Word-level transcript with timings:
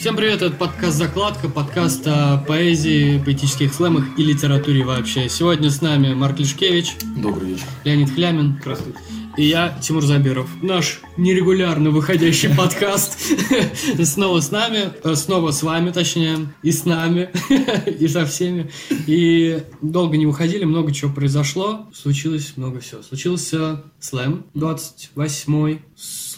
Всем 0.00 0.16
привет, 0.16 0.42
это 0.42 0.56
подкаст 0.56 0.96
«Закладка», 0.96 1.48
подкаст 1.48 2.04
о 2.06 2.38
поэзии, 2.38 3.22
поэтических 3.24 3.72
слэмах 3.72 4.04
и 4.18 4.24
литературе 4.24 4.82
вообще. 4.82 5.28
Сегодня 5.28 5.70
с 5.70 5.80
нами 5.80 6.12
Марк 6.12 6.40
Лишкевич, 6.40 6.96
Добрый 7.16 7.50
вечер. 7.50 7.66
Леонид 7.84 8.10
Хлямин 8.10 8.58
Здравствуйте. 8.60 8.98
и 9.36 9.44
я, 9.44 9.78
Тимур 9.80 10.04
Забиров. 10.04 10.48
Наш 10.60 11.02
нерегулярно 11.16 11.90
выходящий 11.90 12.52
подкаст 12.52 13.16
снова 14.04 14.40
с 14.40 14.50
нами, 14.50 14.90
э, 15.04 15.14
снова 15.14 15.52
с 15.52 15.62
вами, 15.62 15.92
точнее, 15.92 16.52
и 16.64 16.72
с 16.72 16.84
нами, 16.84 17.30
и 17.86 18.08
со 18.08 18.26
всеми. 18.26 18.72
И 19.06 19.62
долго 19.82 20.16
не 20.16 20.26
выходили, 20.26 20.64
много 20.64 20.92
чего 20.92 21.12
произошло, 21.12 21.88
случилось 21.94 22.54
много 22.56 22.80
всего. 22.80 23.02
Случился 23.02 23.84
слэм 24.00 24.46
28-й, 24.56 25.80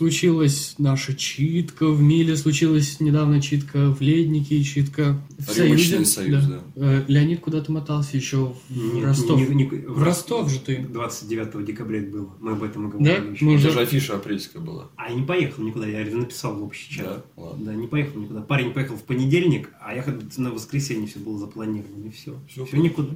случилась 0.07 0.75
наша 0.79 1.15
читка 1.15 1.87
в 1.89 2.03
Миле, 2.03 2.37
случилась 2.37 2.99
недавно 2.99 3.41
читка 3.41 3.95
в 3.95 4.01
Леднике, 4.01 4.61
читка 4.65 5.23
в 5.39 5.57
Рюмочный 5.57 6.05
Союзе. 6.05 6.41
союз, 6.41 6.45
да. 6.47 6.61
Э, 6.75 7.05
Леонид 7.07 7.39
куда-то 7.39 7.71
мотался 7.71 8.17
еще 8.17 8.53
в 8.69 8.95
Нет, 8.95 9.05
Ростов. 9.05 9.39
не- 9.49 9.55
не- 9.55 9.65
В 9.69 10.03
Ростов 10.03 10.51
же 10.51 10.59
ты. 10.59 10.79
29 10.79 11.65
декабря 11.65 12.01
это 12.01 12.11
было. 12.11 12.35
Мы 12.41 12.51
об 12.53 12.63
этом 12.65 12.89
и 12.89 12.93
Да? 12.93 12.99
говорили. 12.99 13.33
еще. 13.35 13.45
Мы 13.45 13.55
уже... 13.55 13.69
Даже 13.69 13.81
афиша 13.81 14.17
апрельская 14.17 14.61
была. 14.61 14.91
А 14.97 15.09
я 15.11 15.15
не 15.15 15.23
поехал 15.25 15.63
никуда, 15.63 15.87
я 15.87 16.05
написал 16.17 16.57
в 16.57 16.65
общий 16.65 16.93
чат. 16.93 17.25
Да, 17.37 17.43
ладно. 17.43 17.67
Да, 17.67 17.75
не 17.75 17.87
поехал 17.87 18.21
никуда. 18.21 18.41
Парень 18.41 18.73
поехал 18.73 18.97
в 18.97 19.03
понедельник, 19.05 19.71
а 19.81 19.95
я 19.95 20.05
на 20.37 20.51
воскресенье 20.51 21.07
все 21.07 21.21
было 21.21 21.39
запланировано, 21.39 22.09
и 22.09 22.11
все. 22.11 22.35
Всё. 22.49 22.67
Все, 22.67 22.77
никуда. 22.77 23.11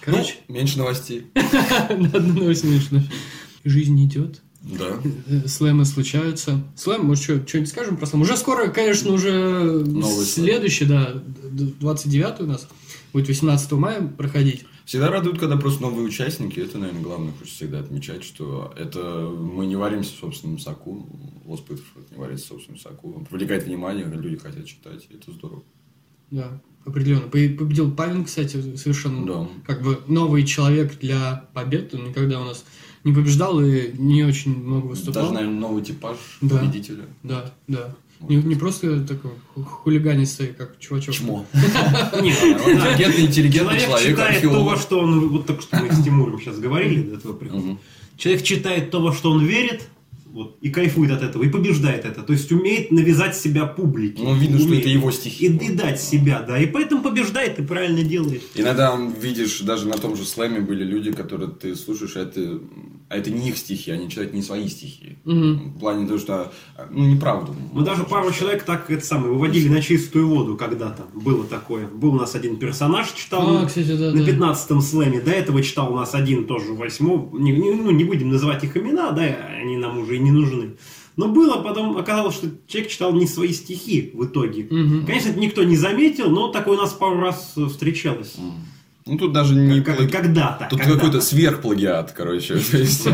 Короче, 0.00 0.36
Ну, 0.48 0.54
меньше 0.54 0.78
новостей. 0.78 1.26
на 1.34 2.08
одну 2.08 2.32
новость 2.32 2.62
смешно. 2.62 3.02
Жизнь 3.62 4.02
идет, 4.06 4.40
Да. 4.62 5.00
слэмы 5.46 5.84
случаются. 5.86 6.62
Слэм, 6.76 7.06
может, 7.06 7.24
что, 7.24 7.46
что-нибудь 7.46 7.70
скажем 7.70 7.96
про 7.96 8.06
слэм? 8.06 8.22
Уже 8.22 8.36
скоро, 8.36 8.68
конечно, 8.68 9.12
уже 9.12 9.30
Новый 9.84 10.24
слэм. 10.26 10.46
следующий, 10.46 10.84
да, 10.84 11.14
д- 11.14 11.72
29 11.80 12.40
у 12.40 12.46
нас, 12.46 12.68
будет 13.12 13.28
18 13.28 13.72
мая 13.72 14.06
проходить. 14.06 14.64
Всегда 14.84 15.08
радует, 15.08 15.38
когда 15.38 15.56
просто 15.56 15.82
новые 15.82 16.04
участники. 16.06 16.58
Это, 16.60 16.76
наверное, 16.78 17.02
главное, 17.02 17.32
хочется 17.32 17.56
всегда 17.56 17.78
отмечать, 17.80 18.22
что 18.24 18.74
это 18.76 19.00
мы 19.30 19.64
не 19.66 19.76
варимся 19.76 20.12
в 20.14 20.18
собственном 20.18 20.58
соку. 20.58 21.06
Лос 21.46 21.62
не 22.10 22.16
варится 22.18 22.46
в 22.46 22.48
собственном 22.48 22.80
соку. 22.80 23.14
Он 23.16 23.24
привлекает 23.24 23.64
внимание, 23.66 24.04
люди 24.04 24.36
хотят 24.36 24.66
читать, 24.66 25.06
и 25.10 25.14
это 25.14 25.30
здорово. 25.32 25.62
Да, 26.30 26.60
определенно. 26.84 27.22
По- 27.22 27.30
Победил 27.30 27.90
Павин, 27.92 28.24
кстати, 28.24 28.76
совершенно 28.76 29.26
Да. 29.26 29.48
как 29.66 29.82
бы 29.82 30.00
новый 30.06 30.44
человек 30.44 30.98
для 30.98 31.48
побед. 31.54 31.94
Он 31.94 32.08
никогда 32.08 32.40
у 32.40 32.44
нас 32.44 32.64
не 33.04 33.12
побеждал 33.12 33.60
и 33.60 33.92
не 33.96 34.24
очень 34.24 34.56
много 34.62 34.86
выступал. 34.86 35.22
Даже, 35.22 35.34
наверное, 35.34 35.58
новый 35.60 35.82
типаж 35.82 36.16
Да. 36.40 36.58
победителя. 36.58 37.04
Да, 37.22 37.52
да. 37.68 37.94
Не, 38.28 38.36
не 38.36 38.54
просто 38.54 39.00
такой 39.06 39.30
ху- 39.54 39.62
хулиганистый, 39.64 40.48
как 40.48 40.78
чувачок. 40.78 41.14
Чмо. 41.14 41.46
Нет, 41.54 42.36
Интеллигентный, 42.42 43.26
интеллигентный 43.26 43.80
Человек 43.80 43.86
человек, 43.86 44.10
читает 44.10 44.42
то, 44.42 44.64
во 44.64 44.76
что 44.76 44.98
он... 45.00 45.28
Вот 45.30 45.46
так 45.46 45.62
что 45.62 45.78
мы 45.78 45.90
с 45.90 46.04
Тимуром 46.04 46.38
сейчас 46.38 46.58
говорили 46.58 47.02
до 47.02 47.16
этого 47.16 47.32
прихода. 47.32 47.78
Человек 48.18 48.42
читает 48.42 48.90
то, 48.90 49.00
во 49.00 49.14
что 49.14 49.30
он 49.30 49.46
верит, 49.46 49.88
вот, 50.32 50.58
и 50.60 50.70
кайфует 50.70 51.10
от 51.10 51.22
этого, 51.22 51.42
и 51.42 51.48
побеждает 51.48 52.04
это. 52.04 52.22
То 52.22 52.32
есть 52.32 52.50
умеет 52.52 52.90
навязать 52.90 53.36
себя 53.36 53.66
публике. 53.66 54.22
Ну, 54.22 54.34
видно, 54.34 54.58
что 54.58 54.68
Умеет. 54.68 54.82
это 54.82 54.90
его 54.90 55.10
И, 55.10 55.12
стихи. 55.12 55.46
и 55.46 55.70
дать 55.72 56.00
себя, 56.00 56.40
да. 56.46 56.58
И 56.58 56.66
поэтому 56.66 57.02
побеждает 57.02 57.58
и 57.58 57.62
правильно 57.62 58.02
делает. 58.02 58.42
Иногда 58.54 58.96
видишь, 59.20 59.60
даже 59.60 59.88
на 59.88 59.96
том 59.98 60.16
же 60.16 60.24
слэме 60.24 60.60
были 60.60 60.84
люди, 60.84 61.12
которые 61.12 61.50
ты 61.50 61.74
слушаешь, 61.74 62.16
а 62.16 62.20
это, 62.20 62.60
а 63.08 63.16
это 63.16 63.30
не 63.30 63.48
их 63.48 63.56
стихи, 63.58 63.90
они 63.90 64.08
читают 64.08 64.32
не 64.34 64.42
свои 64.42 64.68
стихи. 64.68 65.18
Мгм. 65.24 65.74
В 65.76 65.80
плане 65.80 66.06
того, 66.06 66.18
что, 66.18 66.52
ну, 66.90 67.06
неправду. 67.06 67.54
Мы 67.72 67.84
даже 67.84 68.04
пару 68.04 68.30
человек 68.32 68.62
так 68.64 68.90
это 68.90 69.04
самое 69.04 69.32
выводили 69.32 69.68
на 69.68 69.82
чистую 69.82 70.28
воду 70.28 70.56
когда-то. 70.56 71.06
Было 71.14 71.44
такое. 71.44 71.86
Был 71.88 72.14
у 72.14 72.18
нас 72.18 72.34
один 72.34 72.56
персонаж, 72.58 73.10
читал 73.12 73.56
А, 73.58 73.66
кстати, 73.66 73.96
да, 73.96 74.12
на 74.12 74.24
да. 74.24 74.30
15-м 74.30 74.80
слэме. 74.80 75.20
До 75.20 75.30
этого 75.30 75.62
читал 75.62 75.92
у 75.92 75.96
нас 75.96 76.14
один 76.14 76.46
тоже 76.46 76.72
в 76.72 76.76
восьмом. 76.78 77.30
Не, 77.32 77.52
не- 77.52 77.72
ну, 77.72 77.90
не 77.90 78.04
будем 78.04 78.30
называть 78.30 78.62
их 78.64 78.76
имена, 78.76 79.10
да, 79.12 79.22
они 79.60 79.76
нам 79.76 79.98
уже 79.98 80.16
и 80.16 80.19
не 80.20 80.30
нужны. 80.30 80.76
Но 81.16 81.28
было, 81.28 81.62
потом 81.62 81.96
оказалось, 81.96 82.34
что 82.34 82.48
человек 82.66 82.90
читал 82.90 83.12
не 83.12 83.26
свои 83.26 83.52
стихи 83.52 84.10
в 84.14 84.24
итоге. 84.24 84.66
Мгм. 84.70 85.06
Конечно, 85.06 85.30
это 85.30 85.40
никто 85.40 85.62
не 85.64 85.76
заметил, 85.76 86.30
но 86.30 86.48
такое 86.48 86.78
у 86.78 86.80
нас 86.80 86.92
пару 86.92 87.20
раз 87.20 87.54
встречалось. 87.68 88.36
Ну, 89.10 89.18
тут 89.18 89.32
даже 89.32 89.54
не... 89.56 89.80
Как- 89.82 89.98
плаги- 89.98 90.08
когда-то. 90.08 90.66
Тут 90.70 90.78
когда-то. 90.78 90.98
какой-то 91.00 91.20
сверхплагиат, 91.20 92.12
короче. 92.12 92.54
То 92.70 92.78
есть, 92.78 93.06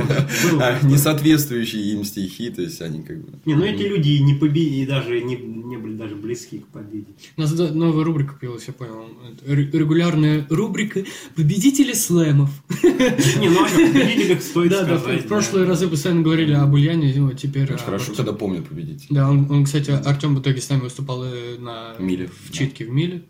а, 0.60 0.78
не 0.82 0.98
соответствующие 0.98 1.82
им 1.94 2.04
стихи, 2.04 2.50
то 2.50 2.60
есть, 2.60 2.82
они 2.82 3.02
как 3.02 3.18
бы... 3.24 3.38
Не, 3.46 3.54
ну 3.54 3.64
эти 3.64 3.82
люди 3.82 4.10
не 4.18 4.34
победили, 4.34 4.82
и 4.82 4.86
даже 4.86 5.22
не, 5.22 5.36
не 5.36 5.78
были 5.78 5.94
даже 5.94 6.14
близки 6.14 6.58
к 6.58 6.66
победе. 6.66 7.06
У 7.36 7.40
нас 7.40 7.52
новая 7.52 8.04
рубрика 8.04 8.34
появилась, 8.38 8.64
я 8.66 8.74
понял. 8.74 9.06
Регулярная 9.46 10.46
рубрика 10.50 11.02
«Победители 11.34 11.92
слэмов». 11.94 12.50
Не, 12.82 13.48
ну 13.48 13.64
о 13.64 13.68
победителях 13.68 14.42
стоит 14.42 14.70
Да, 14.70 14.84
да, 14.84 14.98
сказать. 14.98 15.24
в 15.24 15.28
прошлые 15.28 15.66
разы 15.66 15.88
постоянно 15.88 16.22
говорили 16.22 16.52
об 16.52 16.74
Ульяне, 16.74 17.12
ну, 17.16 17.32
теперь... 17.32 17.72
Очень 17.72 17.84
хорошо, 17.84 18.12
когда 18.14 18.32
помнят 18.32 18.66
победителя. 18.68 19.06
Да, 19.10 19.30
он, 19.30 19.64
кстати, 19.64 19.90
Артем 19.90 20.34
в 20.36 20.40
итоге 20.40 20.60
с 20.60 20.68
нами 20.68 20.80
выступал 20.80 21.24
э, 21.24 21.56
на... 21.58 21.94
Миле, 21.98 22.28
В 22.44 22.52
читке 22.52 22.84
в 22.84 22.90
Миле. 22.90 23.22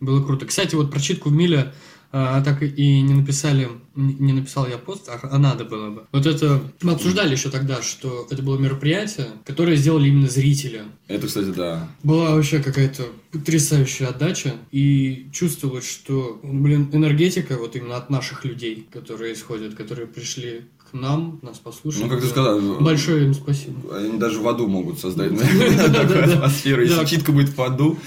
Было 0.00 0.22
круто. 0.24 0.44
Кстати, 0.46 0.74
вот 0.74 0.90
про 0.90 1.00
читку 1.00 1.30
в 1.30 1.32
Миле 1.32 1.72
а, 2.12 2.42
так 2.42 2.62
и 2.62 3.00
не 3.02 3.14
написали, 3.14 3.68
не 3.94 4.32
написал 4.32 4.66
я 4.66 4.78
пост, 4.78 5.08
а, 5.08 5.20
а 5.22 5.38
надо 5.38 5.64
было 5.64 5.90
бы. 5.90 6.06
Вот 6.12 6.26
это 6.26 6.60
мы 6.82 6.92
обсуждали 6.92 7.32
еще 7.32 7.50
тогда, 7.50 7.82
что 7.82 8.26
это 8.30 8.42
было 8.42 8.58
мероприятие, 8.58 9.28
которое 9.44 9.76
сделали 9.76 10.08
именно 10.08 10.28
зрители. 10.28 10.82
Это, 11.06 11.26
кстати, 11.26 11.50
да. 11.50 11.88
Была 12.02 12.34
вообще 12.34 12.60
какая-то 12.60 13.04
потрясающая 13.30 14.08
отдача, 14.08 14.54
и 14.72 15.28
чувствовалось, 15.32 15.88
что, 15.88 16.40
блин, 16.42 16.90
энергетика 16.92 17.56
вот 17.56 17.76
именно 17.76 17.96
от 17.96 18.10
наших 18.10 18.44
людей, 18.44 18.88
которые 18.92 19.34
исходят, 19.34 19.74
которые 19.74 20.08
пришли 20.08 20.62
к 20.90 20.94
нам, 20.94 21.38
нас 21.42 21.58
послушали. 21.58 22.04
Ну, 22.04 22.08
как 22.08 22.20
ты 22.20 22.26
сказал, 22.26 22.60
Большое 22.80 23.26
им 23.26 23.34
спасибо. 23.34 23.96
Они 23.96 24.18
даже 24.18 24.40
в 24.40 24.48
аду 24.48 24.66
могут 24.66 24.98
создать 24.98 25.30
такую 25.38 26.24
атмосферу. 26.24 26.82
Если 26.82 27.04
читка 27.04 27.32
будет 27.32 27.56
в 27.56 27.62
аду, 27.62 27.98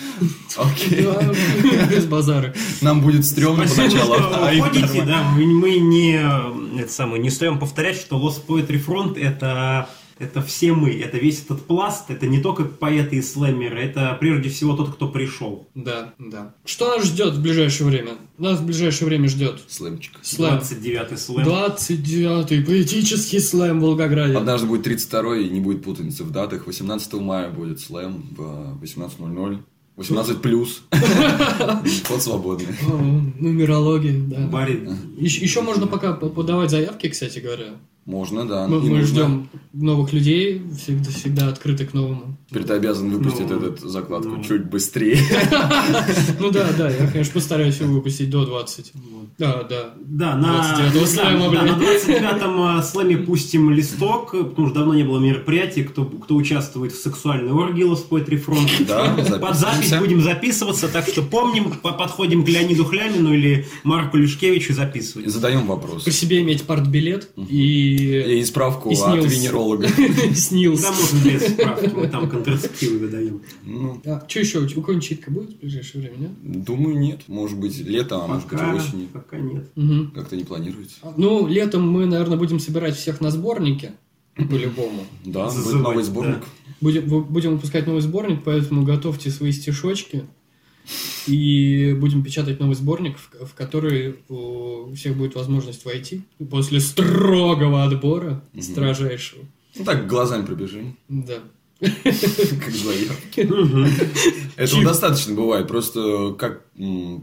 окей. 0.57 1.07
Без 1.89 2.05
базара. 2.05 2.53
Нам 2.81 3.01
будет 3.01 3.25
стрёмно 3.25 3.65
поначалу. 3.67 4.15
а 4.15 4.51
уходите, 4.57 5.03
да, 5.03 5.23
мы, 5.35 5.79
не, 5.79 6.79
это 6.79 6.91
самое, 6.91 7.21
не 7.21 7.29
стоим 7.29 7.59
повторять, 7.59 7.97
что 7.97 8.17
Lost 8.17 8.45
Poetry 8.45 8.83
Front 8.83 9.19
это, 9.19 9.89
это 10.19 10.41
все 10.41 10.73
мы, 10.73 10.91
это 10.91 11.17
весь 11.17 11.43
этот 11.43 11.65
пласт, 11.65 12.09
это 12.09 12.27
не 12.27 12.39
только 12.41 12.63
поэты 12.65 13.17
и 13.17 13.21
слэмеры, 13.21 13.79
это 13.81 14.15
прежде 14.19 14.49
всего 14.49 14.75
тот, 14.75 14.93
кто 14.93 15.07
пришел. 15.09 15.67
Да, 15.75 16.13
да. 16.19 16.53
Что 16.65 16.95
нас 16.95 17.05
ждет 17.05 17.33
в 17.35 17.41
ближайшее 17.41 17.87
время? 17.87 18.11
Нас 18.37 18.59
в 18.59 18.65
ближайшее 18.65 19.07
время 19.07 19.27
ждет 19.29 19.61
Слэмчик. 19.67 20.19
слэм. 20.21 20.55
29-й 20.59 21.17
слэм. 21.17 21.45
29-й 21.47 22.63
поэтический 22.65 23.39
слэм 23.39 23.79
в 23.79 23.83
Волгограде. 23.83 24.37
Однажды 24.37 24.67
будет 24.67 24.87
32-й, 24.87 25.47
и 25.47 25.49
не 25.49 25.59
будет 25.59 25.83
путаницы 25.83 26.23
в 26.23 26.31
датах. 26.31 26.67
18 26.67 27.13
мая 27.13 27.49
будет 27.49 27.79
слэм 27.79 28.23
в 28.35 28.79
18.00. 28.83 29.59
18 29.95 30.41
плюс. 30.41 30.81
Вход 32.03 32.21
свободный. 32.21 32.67
Нумерология, 33.39 34.19
да. 34.27 34.47
Барри. 34.47 34.89
Еще, 35.17 35.61
можно 35.61 35.85
пока 35.87 36.13
по- 36.13 36.29
подавать 36.29 36.71
заявки, 36.71 37.09
кстати 37.09 37.39
говоря. 37.39 37.75
Можно, 38.05 38.45
да. 38.45 38.67
Мы, 38.67 38.81
мы 38.81 39.01
ждем 39.01 39.49
новых 39.71 40.11
людей, 40.11 40.61
всегда, 40.77 41.09
всегда 41.09 41.47
открыты 41.47 41.85
к 41.85 41.93
новому. 41.93 42.37
Теперь 42.53 42.67
ты 42.67 42.73
обязан 42.73 43.09
выпустить 43.09 43.49
Ну, 43.49 43.57
этот 43.57 43.79
закладку 43.79 44.29
ну. 44.29 44.43
чуть 44.43 44.65
быстрее. 44.69 45.17
Ну 46.39 46.51
да, 46.51 46.67
да, 46.77 46.87
я, 46.89 47.07
конечно, 47.07 47.33
постараюсь 47.33 47.79
его 47.79 47.93
выпустить 47.93 48.29
до 48.29 48.45
20. 48.45 48.91
Да, 49.39 49.63
да. 49.63 49.93
Да, 50.05 50.35
на, 50.35 50.77
29-го 50.93 50.99
да, 50.99 51.07
слэма, 51.07 51.39
да, 51.39 51.49
блин. 51.49 51.65
на 51.65 51.81
29-м 51.81 52.79
э, 52.79 52.83
слэме 52.83 53.17
пустим 53.17 53.71
листок, 53.71 54.31
потому 54.31 54.67
что 54.67 54.75
давно 54.79 54.93
не 54.93 55.03
было 55.03 55.17
мероприятия, 55.19 55.83
кто, 55.83 56.05
кто 56.05 56.35
участвует 56.35 56.91
в 56.91 57.01
сексуальной 57.01 57.51
оргии 57.51 57.85
Lost 57.85 58.07
Poetry 58.09 58.43
Front. 58.43 58.69
Да, 58.87 59.39
Под 59.39 59.57
запись 59.57 59.91
будем 59.97 60.21
записываться, 60.21 60.87
так 60.89 61.07
что 61.07 61.23
помним, 61.23 61.71
по- 61.71 61.93
подходим 61.93 62.43
к 62.45 62.49
Леониду 62.49 62.85
Хлямину 62.85 63.33
или 63.33 63.65
Марку 63.83 64.17
Лешкевичу 64.17 64.73
и 64.73 64.75
записываем. 64.75 65.27
задаем 65.29 65.65
вопрос. 65.65 66.03
По 66.03 66.11
себе 66.11 66.41
иметь 66.41 66.63
партбилет 66.63 67.29
и... 67.49 68.39
И 68.39 68.45
справку 68.45 68.91
от 68.91 69.25
венеролога. 69.25 69.87
снился. 70.35 70.83
Да, 70.83 70.91
можно 70.91 71.29
без 71.29 71.47
справки, 71.47 71.91
мы 71.95 72.07
там 72.07 72.29
контрацептивы 72.43 72.97
выдаем. 72.99 73.41
Ну, 73.65 74.01
А, 74.05 74.23
что 74.27 74.39
еще? 74.39 74.59
У 74.59 74.81
кого-нибудь 74.81 75.03
читка 75.07 75.31
будет 75.31 75.51
в 75.51 75.59
ближайшее 75.59 76.01
время, 76.01 76.17
нет? 76.17 76.63
думаю, 76.65 76.97
нет. 76.99 77.21
Может 77.27 77.57
быть, 77.59 77.77
летом, 77.79 78.21
а 78.21 78.27
может 78.27 78.43
быть, 78.49 78.59
Пока, 78.59 78.75
осенью. 78.75 79.07
пока 79.09 79.37
нет. 79.37 79.69
Мгм. 79.75 80.11
Как-то 80.11 80.35
не 80.35 80.43
планируется. 80.43 80.95
Ну, 81.17 81.47
летом 81.47 81.87
мы, 81.89 82.05
наверное, 82.05 82.37
будем 82.37 82.59
собирать 82.59 82.95
всех 82.95 83.21
на 83.21 83.31
сборнике, 83.31 83.93
по-любому. 84.35 85.03
Да, 85.25 85.49
будет 85.49 85.73
новый 85.73 85.97
да. 85.97 86.03
сборник. 86.03 86.43
Будем, 86.81 87.03
бу- 87.03 87.23
будем 87.23 87.51
выпускать 87.53 87.85
новый 87.87 88.01
сборник, 88.01 88.43
поэтому 88.43 88.83
готовьте 88.83 89.29
свои 89.29 89.51
стишочки. 89.51 90.23
И 91.27 91.95
будем 91.97 92.23
печатать 92.23 92.59
новый 92.59 92.75
сборник, 92.75 93.15
в, 93.17 93.45
в 93.45 93.53
который 93.53 94.17
у 94.27 94.93
всех 94.95 95.15
будет 95.15 95.35
возможность 95.35 95.85
войти 95.85 96.23
после 96.49 96.81
строгого 96.81 97.83
отбора, 97.85 98.43
Мгм. 98.53 98.61
строжайшего. 98.61 99.43
Ну 99.77 99.85
так, 99.85 100.07
глазами 100.07 100.45
пробежим. 100.45 100.97
Да. 101.07 101.39
Как 101.83 102.73
заявки. 102.73 103.47
Этого 104.55 104.83
достаточно 104.83 105.33
бывает. 105.33 105.67
Просто 105.67 106.33
как 106.37 106.63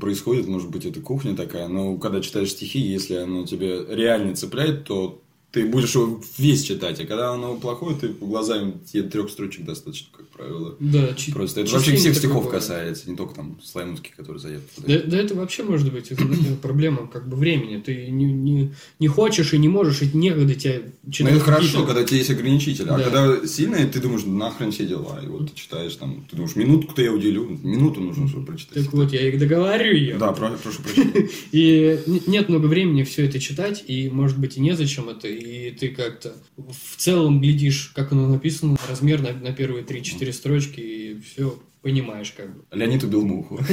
происходит, 0.01 0.47
может 0.47 0.71
быть, 0.71 0.85
это 0.85 1.01
кухня 1.01 1.35
такая. 1.35 1.69
Но 1.69 1.97
когда 1.97 2.21
читаешь 2.21 2.51
стихи, 2.51 2.79
если 2.79 3.15
оно 3.15 3.47
тебе 3.47 3.85
реально 3.89 4.35
цепляет, 4.35 4.85
то 4.85 5.23
ты 5.53 5.67
будешь 5.67 5.95
его 5.95 6.21
весь 6.39 6.63
читать. 6.63 7.01
А 7.01 7.05
когда 7.07 7.33
оно 7.33 7.57
плохое, 7.57 7.97
ты 7.97 8.09
по 8.11 8.27
глазам 8.27 8.81
тебе 8.91 9.03
трех 9.03 9.31
строчек 9.31 9.65
достаточно, 9.65 10.07
как 10.17 10.29
правило. 10.29 10.77
Да, 10.79 11.13
чи- 11.15 11.33
Просто 11.33 11.63
это 11.63 11.73
вообще 11.73 11.97
всех 11.97 12.15
стихов 12.17 12.45
бывает. 12.45 12.63
касается, 12.63 13.11
не 13.11 13.17
только 13.17 13.35
там 13.35 13.59
слаймутки, 13.63 14.13
которые 14.17 14.41
заявки 14.41 14.69
Да, 14.87 15.01
да 15.05 15.17
это 15.19 15.35
вообще 15.35 15.63
может 15.65 15.93
быть 15.93 16.09
это, 16.13 16.25
наверное, 16.25 16.57
проблема 16.57 17.09
как 17.09 17.29
бы 17.29 17.37
времени. 17.37 17.81
Ты 17.85 18.11
не, 18.11 18.27
не, 18.27 18.73
не 19.01 19.09
хочешь 19.09 19.53
и 19.53 19.59
не 19.59 19.69
можешь, 19.69 20.03
и 20.03 20.11
некогда 20.17 20.55
тебе 20.55 20.93
читать. 21.11 21.33
это 21.35 21.41
хорошо, 21.45 21.85
когда 21.85 22.03
у 22.03 22.05
тебя 22.05 22.19
есть 22.19 22.31
ограничитель. 22.31 22.85
А 22.89 22.97
Да. 22.99 23.03
когда 23.05 23.47
сильное, 23.47 23.87
ты 23.89 24.01
думаешь, 24.01 24.23
«Ну, 24.25 24.37
нахрен 24.37 24.71
все 24.71 24.87
дела. 24.87 25.21
И 25.23 25.27
вот 25.27 25.51
ты 25.51 25.57
читаешь 25.57 25.95
там, 25.97 26.25
ты 26.31 26.37
думаешь, 26.37 26.55
минутку-то 26.57 27.03
я 27.03 27.13
уделю, 27.13 27.59
минуту 27.63 28.01
нужно, 28.01 28.29
чтобы 28.29 28.47
прочитать. 28.47 28.85
Так 28.85 28.93
вот, 28.93 29.13
я 29.13 29.29
их 29.29 29.39
договорю 29.39 29.93
ее. 29.95 30.17
Да, 30.17 30.33
про- 30.33 30.51
прошу 30.63 30.83
прощения. 30.83 31.29
И 31.53 31.99
нет 32.27 32.49
много 32.49 32.67
времени 32.67 33.03
все 33.03 33.27
это 33.27 33.41
читать, 33.41 33.85
и, 33.89 34.09
может 34.09 34.39
быть, 34.39 34.57
и 34.57 34.61
незачем 34.61 35.09
это, 35.09 35.29
и 35.41 35.71
ты 35.73 35.89
как-то 35.89 36.35
в 36.57 36.97
целом 36.97 37.41
глядишь, 37.41 37.93
как 37.95 38.13
оно 38.13 38.29
написано, 38.29 38.77
размер 38.89 39.23
на, 39.23 39.33
на 39.33 39.53
первые 39.53 39.85
3-4 39.85 40.33
строчки, 40.33 40.81
и 40.81 41.21
все 41.21 41.59
понимаешь 41.83 42.33
как 42.37 42.55
бы. 42.55 42.65
Леонид 42.71 43.03
убил 43.03 43.25
муху. 43.25 43.59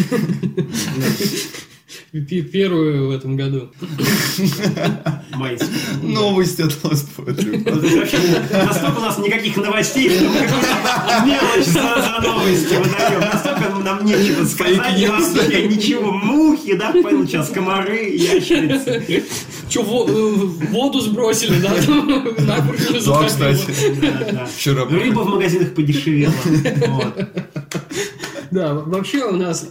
Первую 2.11 3.07
в 3.07 3.11
этом 3.11 3.37
году. 3.37 3.71
Новости 6.01 6.61
от 6.61 6.83
вообще 6.83 8.17
Настолько 8.51 8.97
у 8.97 9.01
нас 9.01 9.17
никаких 9.19 9.55
новостей, 9.57 10.09
что 10.09 10.25
мы 10.25 10.41
мелочь 11.25 11.65
за, 11.65 11.81
за 11.81 12.19
новости 12.21 12.73
выдаем. 12.75 13.19
Настолько 13.21 13.69
нам 13.83 14.05
нечего 14.05 14.43
сказать. 14.45 14.77
Вообще 14.77 15.67
ничего. 15.67 16.11
Мухи, 16.11 16.75
да, 16.75 16.91
понял, 16.91 17.25
сейчас 17.25 17.49
комары, 17.49 18.09
ящерицы. 18.09 19.25
Че, 19.69 19.81
воду 19.83 20.99
сбросили, 20.99 21.59
да? 21.59 21.73
Да, 22.39 23.23
кстати. 23.25 23.65
Вчера 24.57 24.85
Рыба 24.85 25.21
в 25.21 25.29
магазинах 25.29 25.73
подешевела. 25.73 26.33
Да, 28.49 28.75
вообще 28.75 29.25
у 29.25 29.35
нас 29.35 29.67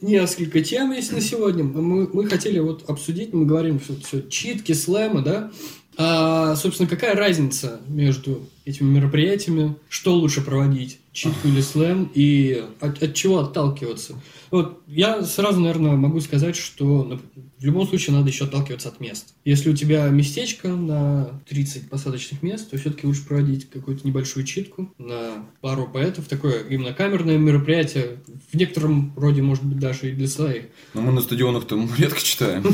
несколько 0.00 0.62
тем 0.62 0.92
есть 0.92 1.12
на 1.12 1.20
сегодня. 1.20 1.64
Мы, 1.64 2.08
мы 2.12 2.26
хотели 2.28 2.58
вот 2.58 2.88
обсудить, 2.88 3.32
мы 3.32 3.46
говорим 3.46 3.78
все, 3.78 3.96
все 3.96 4.22
читки, 4.28 4.72
слэмы, 4.72 5.22
да? 5.22 5.50
А, 5.96 6.56
собственно, 6.56 6.88
какая 6.88 7.14
разница 7.14 7.80
между 7.88 8.48
этими 8.64 8.88
мероприятиями? 8.88 9.76
Что 9.88 10.14
лучше 10.14 10.42
проводить? 10.42 10.98
Читку 11.14 11.46
или 11.46 11.60
слэм? 11.60 12.10
И 12.12 12.64
от, 12.80 13.00
от 13.00 13.14
чего 13.14 13.38
отталкиваться? 13.38 14.20
Вот 14.50 14.82
я 14.88 15.22
сразу, 15.22 15.60
наверное, 15.60 15.92
могу 15.92 16.20
сказать, 16.20 16.56
что 16.56 17.04
ну, 17.04 17.20
в 17.58 17.64
любом 17.64 17.86
случае 17.86 18.16
надо 18.16 18.30
еще 18.30 18.44
отталкиваться 18.44 18.88
от 18.88 18.98
мест. 18.98 19.34
Если 19.44 19.70
у 19.70 19.76
тебя 19.76 20.08
местечко 20.08 20.68
на 20.68 21.40
30 21.48 21.88
посадочных 21.88 22.42
мест, 22.42 22.68
то 22.68 22.76
все-таки 22.76 23.06
лучше 23.06 23.24
проводить 23.26 23.70
какую-то 23.70 24.06
небольшую 24.06 24.44
читку 24.44 24.92
на 24.98 25.46
пару 25.60 25.86
поэтов. 25.86 26.26
Такое 26.26 26.64
именно 26.64 26.92
камерное 26.92 27.38
мероприятие. 27.38 28.18
В 28.50 28.56
некотором 28.56 29.14
роде, 29.16 29.40
может 29.40 29.64
быть, 29.64 29.78
даже 29.78 30.10
и 30.10 30.14
для 30.14 30.26
своих. 30.26 30.64
Но 30.94 31.02
мы 31.02 31.12
на 31.12 31.20
стадионах-то 31.20 31.88
редко 31.96 32.20
читаем. 32.20 32.64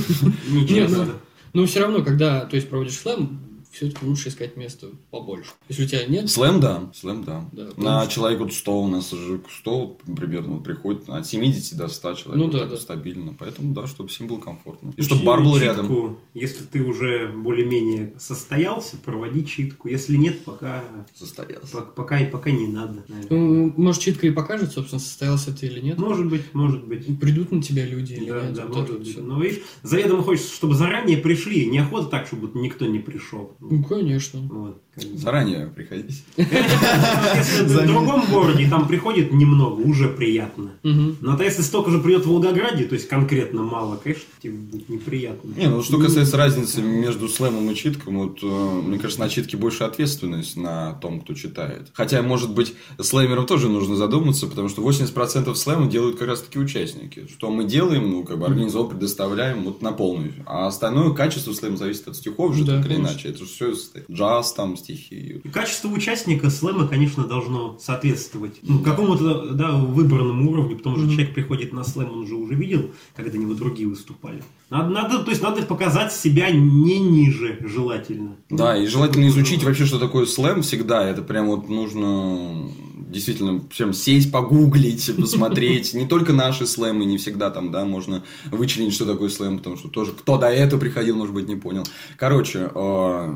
Ничего 0.48 0.80
Нет, 0.80 0.90
ну, 0.90 1.04
себе. 1.04 1.12
Но 1.52 1.66
все 1.66 1.80
равно, 1.80 2.02
когда 2.02 2.46
то 2.46 2.56
есть, 2.56 2.70
проводишь 2.70 2.98
слэм, 2.98 3.49
все-таки 3.70 4.04
лучше 4.06 4.28
искать 4.28 4.56
место 4.56 4.88
побольше. 5.10 5.50
Если 5.68 5.84
у 5.84 5.86
тебя 5.86 6.06
нет, 6.06 6.28
Слэм, 6.30 6.60
да. 6.60 6.90
Слэм, 6.94 7.24
да. 7.24 7.48
Да, 7.52 7.64
На 7.64 7.70
потому 7.70 8.00
что- 8.02 8.12
человек 8.12 8.38
вот 8.40 8.52
100 8.52 8.82
у 8.82 8.88
нас 8.88 9.10
же 9.10 9.40
100 9.60 9.98
примерно 10.16 10.58
приходит 10.58 11.08
от 11.08 11.26
70 11.26 11.76
до 11.76 11.88
100 11.88 12.14
человек. 12.14 12.44
Ну 12.44 12.50
да, 12.50 12.66
да. 12.66 12.76
Стабильно. 12.76 13.34
Поэтому, 13.38 13.72
да, 13.74 13.86
чтобы 13.86 14.08
всем 14.08 14.26
было 14.26 14.38
комфортно. 14.38 14.88
И 14.96 15.00
Учи 15.00 15.02
чтобы 15.08 15.24
бар 15.24 15.40
был 15.40 15.52
читку. 15.54 15.64
рядом. 15.64 16.18
Если 16.34 16.64
ты 16.64 16.82
уже 16.82 17.28
более-менее 17.32 18.14
состоялся, 18.18 18.96
проводи 18.96 19.44
читку. 19.46 19.88
Если 19.88 20.16
нет, 20.16 20.44
пока, 20.44 20.82
Состоялся. 21.14 21.66
пока, 21.72 21.90
пока, 21.92 22.18
пока 22.26 22.50
не 22.50 22.66
надо. 22.66 23.04
наверное. 23.08 23.28
ну, 23.38 23.72
может, 23.76 24.02
читка 24.02 24.26
и 24.26 24.30
покажет, 24.30 24.72
собственно, 24.72 25.00
состоялся 25.00 25.52
ты 25.56 25.66
или 25.66 25.80
нет. 25.80 25.98
Может 25.98 26.26
быть, 26.28 26.52
может 26.54 26.84
быть. 26.86 27.06
Придут 27.20 27.52
на 27.52 27.62
тебя 27.62 27.84
люди 27.86 28.14
или 28.14 28.28
Да, 28.30 28.42
нет. 28.46 28.54
да, 28.54 28.66
вот 28.66 28.76
может 28.76 28.98
быть. 29.00 29.18
Но 29.18 29.40
видишь, 29.40 29.60
заведомо 29.82 30.22
хочется, 30.22 30.52
чтобы 30.54 30.74
заранее 30.74 31.18
пришли. 31.18 31.66
Неохота 31.66 32.06
так, 32.08 32.26
чтобы 32.26 32.50
никто 32.58 32.86
не 32.86 32.98
пришел. 32.98 33.56
Ну, 33.60 33.84
конечно. 33.84 34.40
Вот. 34.40 34.82
Заранее 35.14 35.66
приходите. 35.66 36.22
В 36.36 37.86
другом 37.86 38.24
городе 38.30 38.68
там 38.68 38.88
приходит 38.88 39.32
немного, 39.32 39.80
уже 39.80 40.08
приятно. 40.08 40.72
Но 40.82 41.36
то 41.36 41.44
если 41.44 41.62
столько 41.62 41.90
же 41.90 41.98
придет 41.98 42.24
в 42.24 42.28
Волгограде, 42.28 42.84
то 42.84 42.94
есть 42.94 43.08
конкретно 43.08 43.62
мало, 43.62 43.96
конечно, 43.96 44.24
тебе 44.42 44.54
будет 44.54 44.88
неприятно. 44.88 45.52
Не, 45.56 45.68
ну 45.68 45.82
что 45.82 45.98
касается 45.98 46.36
разницы 46.36 46.82
между 46.82 47.28
слэмом 47.28 47.70
и 47.70 47.74
читком, 47.74 48.18
вот 48.18 48.38
э, 48.42 48.46
мне 48.46 48.98
кажется, 48.98 49.20
на 49.20 49.28
читке 49.28 49.56
больше 49.56 49.84
ответственность 49.84 50.56
на 50.56 50.94
том, 50.94 51.20
кто 51.20 51.34
читает. 51.34 51.88
Хотя, 51.92 52.22
может 52.22 52.52
быть, 52.52 52.74
слэмерам 53.00 53.46
тоже 53.46 53.68
нужно 53.68 53.96
задуматься, 53.96 54.46
потому 54.46 54.68
что 54.68 54.82
80% 54.82 55.54
слэма 55.54 55.88
делают 55.88 56.18
как 56.18 56.28
раз 56.28 56.42
таки 56.42 56.58
участники. 56.58 57.26
Что 57.30 57.50
мы 57.50 57.64
делаем, 57.64 58.10
ну, 58.10 58.24
как 58.24 58.38
бы 58.38 58.46
организовываем, 58.46 58.98
предоставляем 58.98 59.64
вот 59.64 59.82
на 59.82 59.92
полную. 59.92 60.34
А 60.46 60.66
остальное 60.66 61.12
качество 61.12 61.52
слэма 61.52 61.76
зависит 61.76 62.08
от 62.08 62.16
стихов 62.16 62.54
же, 62.54 62.64
так 62.64 62.84
или 62.86 62.96
иначе. 62.96 63.28
Это 63.28 63.38
же 63.38 63.46
все 63.46 63.74
джаз, 64.10 64.52
там, 64.52 64.76
стихи. 64.76 64.89
И 64.92 65.48
качество 65.52 65.88
участника 65.88 66.50
слэма, 66.50 66.86
конечно, 66.88 67.24
должно 67.24 67.78
соответствовать 67.78 68.58
ну, 68.62 68.80
какому-то 68.80 69.50
да, 69.52 69.72
выбранному 69.72 70.50
уровню, 70.50 70.76
потому 70.76 70.96
что 70.96 71.06
Мгм. 71.06 71.14
человек 71.14 71.34
приходит 71.34 71.72
на 71.72 71.84
слэм, 71.84 72.10
он 72.12 72.26
же 72.26 72.34
уже 72.34 72.54
видел, 72.54 72.90
когда 73.14 73.38
него 73.38 73.54
другие 73.54 73.88
выступали. 73.88 74.42
Надо, 74.70 74.90
надо, 74.90 75.18
то 75.20 75.30
есть 75.30 75.42
надо 75.42 75.62
показать 75.62 76.12
себя 76.12 76.50
не 76.50 76.98
ниже, 76.98 77.58
желательно. 77.60 78.36
Да, 78.48 78.76
и 78.76 78.86
желательно 78.86 79.28
изучить 79.28 79.64
вообще, 79.64 79.84
что 79.84 79.98
такое 79.98 80.26
слэм 80.26 80.62
всегда. 80.62 81.08
Это 81.08 81.22
прям 81.22 81.46
вот 81.46 81.68
нужно 81.68 82.70
действительно 83.10 83.60
прям 83.60 83.92
сесть, 83.92 84.30
погуглить, 84.30 85.10
посмотреть. 85.16 85.94
Не 85.94 86.06
только 86.06 86.32
наши 86.32 86.66
слэмы, 86.66 87.04
не 87.04 87.18
всегда 87.18 87.50
там, 87.50 87.70
да, 87.72 87.84
можно 87.84 88.22
вычленить, 88.50 88.94
что 88.94 89.04
такое 89.04 89.28
слэм, 89.28 89.58
потому 89.58 89.76
что 89.76 89.88
тоже 89.88 90.12
кто 90.12 90.38
до 90.38 90.48
этого 90.48 90.80
приходил, 90.80 91.16
может 91.16 91.34
быть, 91.34 91.48
не 91.48 91.56
понял. 91.56 91.84
Короче, 92.16 92.70
э, 92.72 93.34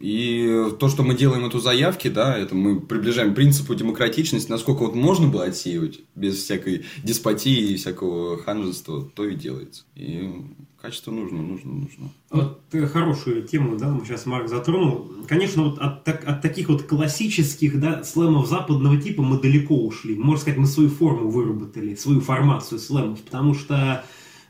и 0.00 0.70
то, 0.78 0.88
что 0.88 1.02
мы 1.02 1.14
делаем 1.14 1.44
эту 1.44 1.60
заявки, 1.60 2.08
да, 2.08 2.36
это 2.36 2.54
мы 2.54 2.80
приближаем 2.80 3.34
принципу 3.34 3.74
демократичности, 3.74 4.50
насколько 4.50 4.80
вот 4.80 4.94
можно 4.94 5.28
было 5.28 5.44
отсеивать 5.44 6.00
без 6.14 6.36
всякой 6.42 6.86
деспотии 7.04 7.72
и 7.72 7.76
всякого 7.76 8.38
ханжества, 8.38 9.04
то 9.14 9.26
и 9.26 9.34
делается. 9.34 9.84
И 9.94 10.32
качество 10.80 11.10
нужно, 11.10 11.42
нужно, 11.42 11.72
нужно. 11.72 12.10
Вот 12.30 12.62
хорошую 12.90 13.42
тему, 13.42 13.76
да, 13.76 13.88
мы 13.88 14.06
сейчас 14.06 14.24
Марк 14.24 14.48
затронул. 14.48 15.10
Конечно, 15.28 15.64
вот 15.64 15.78
от, 15.78 16.04
так- 16.04 16.26
от 16.26 16.40
таких 16.40 16.70
вот 16.70 16.84
классических, 16.84 17.78
да, 17.78 18.02
слэмов 18.02 18.48
западного 18.48 18.96
типа 18.96 19.22
мы 19.22 19.38
далеко 19.38 19.76
ушли. 19.84 20.16
Можно 20.16 20.40
сказать, 20.40 20.58
мы 20.58 20.66
свою 20.66 20.88
форму 20.88 21.28
выработали, 21.28 21.94
свою 21.94 22.22
формацию 22.22 22.78
слэмов, 22.78 23.20
потому 23.20 23.52
что 23.54 24.02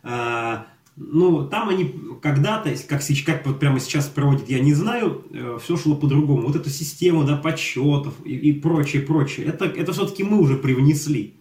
э, 0.04 0.56
ну, 1.02 1.48
там 1.48 1.70
они 1.70 1.94
когда-то, 2.20 2.70
как, 2.86 3.00
как 3.24 3.46
вот 3.46 3.58
прямо 3.58 3.80
сейчас 3.80 4.06
проводят, 4.06 4.50
я 4.50 4.60
не 4.60 4.74
знаю, 4.74 5.24
все 5.62 5.76
шло 5.78 5.96
по-другому. 5.96 6.46
Вот 6.46 6.56
эту 6.56 6.68
систему, 6.68 7.24
да, 7.24 7.36
подсчетов 7.36 8.14
и, 8.24 8.34
и 8.36 8.52
прочее, 8.52 9.02
прочее, 9.02 9.46
это, 9.46 9.64
это 9.64 9.92
все-таки 9.92 10.22
мы 10.22 10.38
уже 10.38 10.56
привнесли. 10.56 11.36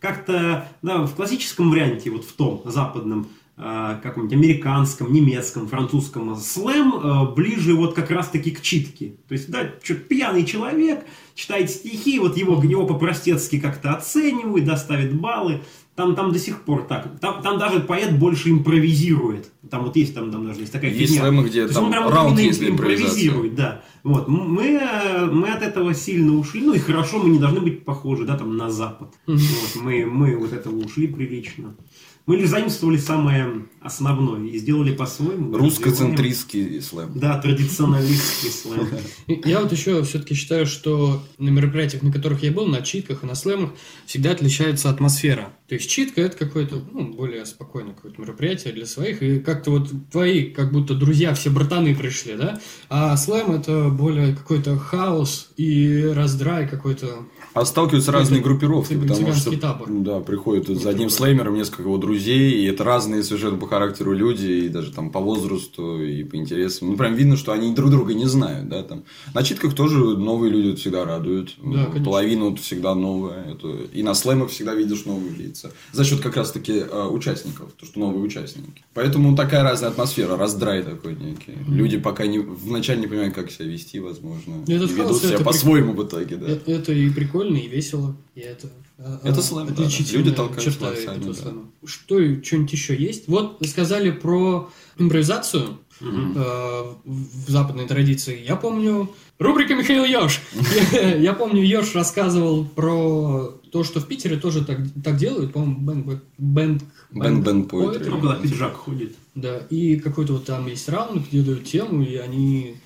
Как-то, 0.00 0.68
да, 0.82 1.04
в 1.04 1.14
классическом 1.14 1.70
варианте, 1.70 2.10
вот 2.10 2.24
в 2.24 2.32
том 2.32 2.62
западном, 2.64 3.22
э, 3.22 3.26
каком-нибудь 3.56 4.32
американском, 4.36 5.12
немецком, 5.12 5.68
французском, 5.68 6.34
слэм 6.34 6.94
э, 6.94 7.34
ближе 7.34 7.74
вот 7.74 7.94
как 7.94 8.10
раз-таки 8.10 8.50
к 8.50 8.60
читке. 8.60 9.14
То 9.28 9.34
есть, 9.34 9.48
да, 9.48 9.70
чё, 9.82 9.94
пьяный 9.94 10.44
человек 10.44 11.04
читает 11.36 11.70
стихи, 11.70 12.18
вот 12.18 12.36
его, 12.36 12.60
его 12.62 12.86
по-простецки 12.86 13.60
как-то 13.60 13.94
оценивают, 13.94 14.64
да, 14.64 14.76
ставят 14.76 15.14
баллы. 15.14 15.62
Там, 15.94 16.16
там 16.16 16.32
до 16.32 16.40
сих 16.40 16.62
пор 16.62 16.82
так. 16.88 17.20
Там, 17.20 17.40
там 17.42 17.56
даже 17.56 17.78
поэт 17.78 18.18
больше 18.18 18.50
импровизирует. 18.50 19.52
Там 19.70 19.84
вот 19.84 19.94
есть, 19.94 20.12
там, 20.12 20.32
там 20.32 20.44
даже 20.44 20.60
есть 20.60 20.72
такая 20.72 20.90
Есть 20.90 21.12
фигня. 21.12 21.20
слэмы, 21.20 21.44
где 21.44 21.68
То 21.68 21.74
там 21.74 21.90
прям 21.92 22.08
раунд 22.08 22.38
есть 22.40 22.60
импровизирует, 22.60 23.54
да. 23.54 23.82
Вот. 24.02 24.26
Мы, 24.26 24.80
э, 24.82 25.26
мы 25.26 25.50
от 25.50 25.62
этого 25.62 25.94
сильно 25.94 26.34
ушли. 26.36 26.62
Ну 26.62 26.74
и 26.74 26.80
хорошо, 26.80 27.22
мы 27.22 27.28
не 27.28 27.38
должны 27.38 27.60
быть 27.60 27.84
похожи, 27.84 28.24
да, 28.24 28.36
там, 28.36 28.56
на 28.56 28.70
Запад. 28.70 29.14
Вот. 29.28 29.82
Мы, 29.82 30.04
мы 30.04 30.36
вот 30.36 30.52
этого 30.52 30.74
ушли 30.76 31.06
прилично. 31.06 31.76
Мы 32.26 32.36
лишь 32.36 32.48
заимствовали 32.48 32.96
самое 32.96 33.66
основное 33.82 34.48
и 34.48 34.56
сделали 34.56 34.94
по-своему. 34.94 35.54
Русско-центристский 35.58 36.80
слэм. 36.80 37.12
Да, 37.14 37.38
традиционалистский 37.38 38.48
слэм. 38.48 38.88
Я 39.44 39.60
вот 39.60 39.72
еще 39.72 40.02
все-таки 40.04 40.34
считаю, 40.34 40.64
что 40.64 41.22
на 41.36 41.50
мероприятиях, 41.50 42.02
на 42.02 42.10
которых 42.10 42.42
я 42.42 42.50
был, 42.50 42.66
на 42.66 42.80
читках 42.80 43.22
и 43.22 43.26
на 43.26 43.34
слэмах, 43.34 43.72
всегда 44.06 44.30
отличается 44.30 44.88
атмосфера. 44.88 45.52
То 45.68 45.74
есть 45.74 45.90
читка 45.90 46.22
это 46.22 46.36
какое-то 46.36 46.82
ну, 46.92 47.12
более 47.12 47.44
спокойное 47.44 47.92
какое-то 47.92 48.20
мероприятие 48.20 48.72
для 48.72 48.86
своих, 48.86 49.22
и 49.22 49.40
как-то 49.40 49.72
вот 49.72 49.90
твои, 50.10 50.50
как 50.50 50.72
будто 50.72 50.94
друзья, 50.94 51.34
все 51.34 51.50
братаны 51.50 51.94
пришли, 51.94 52.36
да? 52.36 52.58
А 52.88 53.14
слэм 53.18 53.52
это 53.52 53.90
более 53.90 54.34
какой-то 54.34 54.78
хаос 54.78 55.50
и 55.58 56.02
раздрай 56.14 56.66
какой-то. 56.68 57.26
А 57.54 57.64
сталкиваются 57.64 58.10
разные 58.12 58.42
группировки, 58.42 58.94
потому 58.96 59.32
что 59.32 59.56
табор. 59.58 59.88
да, 59.88 60.20
приходят 60.20 60.66
за 60.66 60.90
одним 60.90 61.08
слеймером 61.08 61.54
несколько 61.54 61.82
его 61.82 61.98
друзей, 61.98 62.52
и 62.52 62.64
это 62.66 62.82
разные 62.84 63.22
совершенно 63.22 63.56
по 63.56 63.66
характеру 63.68 64.12
люди, 64.12 64.46
и 64.64 64.68
даже 64.68 64.90
там 64.92 65.10
по 65.10 65.20
возрасту, 65.20 66.02
и 66.02 66.24
по 66.24 66.36
интересам. 66.36 66.90
Ну, 66.90 66.96
прям 66.96 67.14
видно, 67.14 67.36
что 67.36 67.52
они 67.52 67.72
друг 67.72 67.90
друга 67.90 68.12
не 68.14 68.26
знают, 68.26 68.68
да, 68.68 68.82
там. 68.82 69.04
На 69.34 69.42
читках 69.44 69.74
тоже 69.74 69.98
новые 69.98 70.50
люди 70.52 70.74
всегда 70.80 71.04
радуют. 71.04 71.54
Да, 71.58 71.62
Ну, 71.64 71.84
конечно. 71.86 72.04
Половина 72.04 72.44
вот 72.46 72.58
всегда 72.58 72.94
новая. 72.94 73.44
Это... 73.52 73.68
И 73.92 74.02
на 74.02 74.14
слэмах 74.14 74.50
всегда 74.50 74.74
видишь 74.74 75.04
новые 75.04 75.32
лица. 75.34 75.70
За 75.92 76.04
счет 76.04 76.20
как 76.20 76.36
раз-таки 76.36 76.72
э, 76.72 77.06
участников, 77.08 77.70
то, 77.78 77.86
что 77.86 78.00
новые 78.00 78.22
участники. 78.24 78.82
Поэтому 78.94 79.36
такая 79.36 79.62
разная 79.62 79.90
атмосфера, 79.90 80.36
раздрай 80.36 80.82
такой 80.82 81.14
некий. 81.14 81.52
Люди 81.68 81.98
пока 81.98 82.26
не, 82.26 82.38
вначале 82.40 83.00
не 83.00 83.06
понимают, 83.06 83.34
как 83.34 83.50
себя 83.52 83.66
вести, 83.66 84.00
возможно. 84.00 84.54
И 84.66 84.72
этот 84.72 84.90
и 84.90 84.94
ведут 84.94 85.18
себя 85.22 85.34
это 85.34 85.44
по-своему 85.44 85.92
в 85.92 86.04
итоге, 86.04 86.36
да. 86.36 86.46
Э- 86.48 86.58
Это 86.66 86.92
и 86.92 87.08
прикольно, 87.10 87.43
и 87.52 87.68
весело, 87.68 88.16
и 88.34 88.40
это... 88.40 88.68
а, 88.98 89.20
Это 89.24 89.40
а, 89.40 89.42
слэм, 89.42 89.66
да, 89.68 89.74
да. 89.74 89.82
отличительная 89.84 90.24
Люди 90.24 90.60
черта 90.60 90.86
локтями, 90.88 91.16
этого 91.16 91.34
да. 91.34 91.40
слэма. 91.42 91.62
Что 91.84 92.42
что-нибудь 92.42 92.72
еще 92.72 92.96
есть? 92.96 93.28
Вот 93.28 93.58
сказали 93.66 94.10
про 94.10 94.70
импровизацию 94.98 95.78
Мгм. 96.00 96.32
э, 96.36 96.82
в 97.04 97.48
западной 97.50 97.86
традиции. 97.86 98.42
Я 98.44 98.56
помню 98.56 99.10
рубрика 99.38 99.74
Михаил 99.76 100.04
Ёж. 100.04 100.40
Я- 100.92 101.34
помню, 101.34 101.62
Ёж 101.64 101.94
рассказывал 101.94 102.64
про 102.64 103.54
то, 103.70 103.84
что 103.84 104.00
в 104.00 104.08
Питере 104.08 104.36
тоже 104.36 104.64
так, 104.64 104.78
так 105.04 105.16
делают, 105.16 105.52
по-моему, 105.52 105.80
бэнк- 105.86 106.20
бэнк- 106.38 106.82
Бэнк- 107.12 107.68
поэтри. 107.68 108.10
Ну, 108.10 108.20
когда 108.20 108.34
пиджак 108.36 108.74
ходит. 108.74 109.14
Да, 109.36 109.58
и 109.70 109.96
какой-то 110.00 110.32
вот 110.34 110.44
там 110.46 110.66
есть 110.66 110.88
раунд, 110.88 111.28
где 111.28 111.42
дают 111.42 111.64
тему, 111.64 112.02
и 112.02 112.16
они 112.16 112.76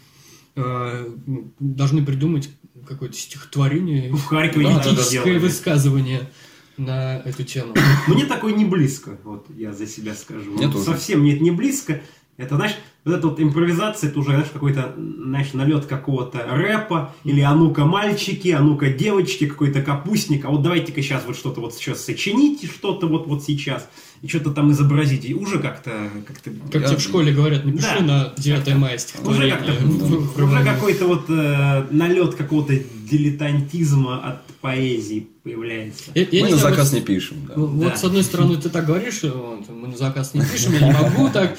должны 1.61 2.05
придумать 2.05 2.51
какое-то 2.87 3.17
стихотворение, 3.17 4.13
В 4.13 4.25
Харькове 4.25 4.65
делали. 5.11 5.39
высказывание 5.39 6.31
на 6.77 7.19
эту 7.19 7.45
тему. 7.45 7.75
Мне 8.07 8.27
такое 8.27 8.53
не 8.55 8.65
близко, 8.65 9.19
вот 9.25 9.47
я 9.57 9.73
за 9.73 9.87
себя 9.87 10.15
скажу. 10.15 10.51
Мне 10.53 10.67
Вот 10.67 10.75
тоже. 10.75 10.85
Совсем 10.85 11.21
мне 11.21 11.35
это 11.35 11.43
не 11.43 11.51
близко. 11.51 12.01
Это, 12.37 12.55
знаешь, 12.57 12.77
вот 13.05 13.15
эта 13.15 13.29
вот 13.29 13.41
импровизация, 13.41 14.11
это 14.11 14.19
уже, 14.19 14.31
знаешь, 14.33 14.49
какой-то, 14.53 14.95
знаешь, 14.97 15.53
налет 15.55 15.87
какого-то 15.87 16.45
рэпа, 16.51 17.15
или 17.25 17.41
а 17.41 17.55
ну-ка 17.55 17.85
мальчики, 17.85 18.49
а 18.49 18.61
ну-ка 18.61 18.91
девочки, 18.91 19.47
какой-то 19.47 19.83
капустник, 19.83 20.45
а 20.45 20.51
вот 20.51 20.63
давайте-ка 20.63 21.01
сейчас 21.03 21.23
вот 21.27 21.37
что-то 21.37 21.61
вот 21.61 21.75
сейчас 21.75 22.05
сочините, 22.05 22.67
что-то 22.67 23.07
вот, 23.07 23.27
вот 23.27 23.43
сейчас, 23.45 23.89
и 24.21 24.29
что-то 24.29 24.51
там 24.51 24.73
изобразите. 24.73 25.29
И 25.29 25.35
уже 25.35 25.59
как-то... 25.59 26.11
как-то 26.27 26.51
Как 26.73 26.87
тебе 26.87 26.97
в 26.97 27.01
школе 27.01 27.33
говорят, 27.33 27.65
напиши 27.65 27.87
Да. 28.01 28.05
на 28.05 28.33
9 28.37 28.75
мая 28.77 28.95
уже 28.95 28.99
стихотворение. 28.99 29.57
как-то 29.57 29.73
в- 29.73 30.37
в- 30.37 30.45
уже 30.45 30.65
какой-то 30.65 31.07
вот 31.07 31.25
э, 31.31 31.87
налет 31.91 32.35
какого-то 32.35 32.75
дилетантизма 33.11 34.19
от 34.29 34.47
поэзии 34.61 35.29
появляется. 35.43 36.11
Я- 36.15 36.27
я 36.31 36.45
Мы 36.45 36.51
на 36.51 36.57
заказ 36.57 36.93
не 36.93 37.01
пишем, 37.01 37.37
да. 37.49 37.55
Вот 37.57 37.79
Да. 37.93 37.97
с 37.97 38.05
одной 38.05 38.23
стороны 38.23 38.57
ты 38.57 38.69
так 38.69 38.87
говоришь, 38.87 39.23
вот, 39.23 39.69
мы 39.69 39.89
на 39.89 39.97
заказ 39.97 40.35
не 40.35 40.41
пишем, 40.43 40.73
я 40.75 40.89
не 40.89 40.93
могу 41.03 41.29
так, 41.31 41.59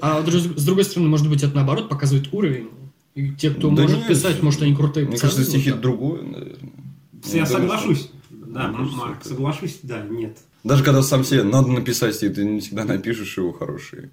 а 0.00 0.22
с 0.26 0.64
другой 0.64 0.84
стороны, 0.84 1.08
может 1.08 1.28
быть, 1.28 1.42
это 1.42 1.54
наоборот 1.54 1.88
показывает 1.88 2.28
уровень. 2.32 2.68
И 3.14 3.30
те, 3.32 3.50
кто 3.50 3.68
Да 3.70 3.82
может 3.82 3.98
нет, 3.98 4.08
писать, 4.08 4.42
может, 4.42 4.62
они 4.62 4.74
крутые 4.74 5.06
Мне 5.06 5.18
кажется, 5.18 5.44
стихи 5.44 5.72
вот 5.72 5.80
другое, 5.82 6.22
наверное. 6.22 6.56
Я 7.24 7.30
думаю, 7.30 7.46
соглашусь. 7.46 8.10
Да, 8.30 8.68
Марк, 8.68 9.18
это- 9.20 9.28
соглашусь, 9.28 9.78
да, 9.82 10.02
нет. 10.08 10.38
Даже 10.64 10.82
когда 10.84 11.02
сам 11.02 11.22
себе 11.24 11.42
надо 11.42 11.68
написать 11.68 12.14
стих, 12.14 12.34
ты 12.34 12.44
не 12.44 12.60
всегда 12.60 12.84
напишешь 12.84 13.36
его 13.36 13.52
хороший. 13.52 14.10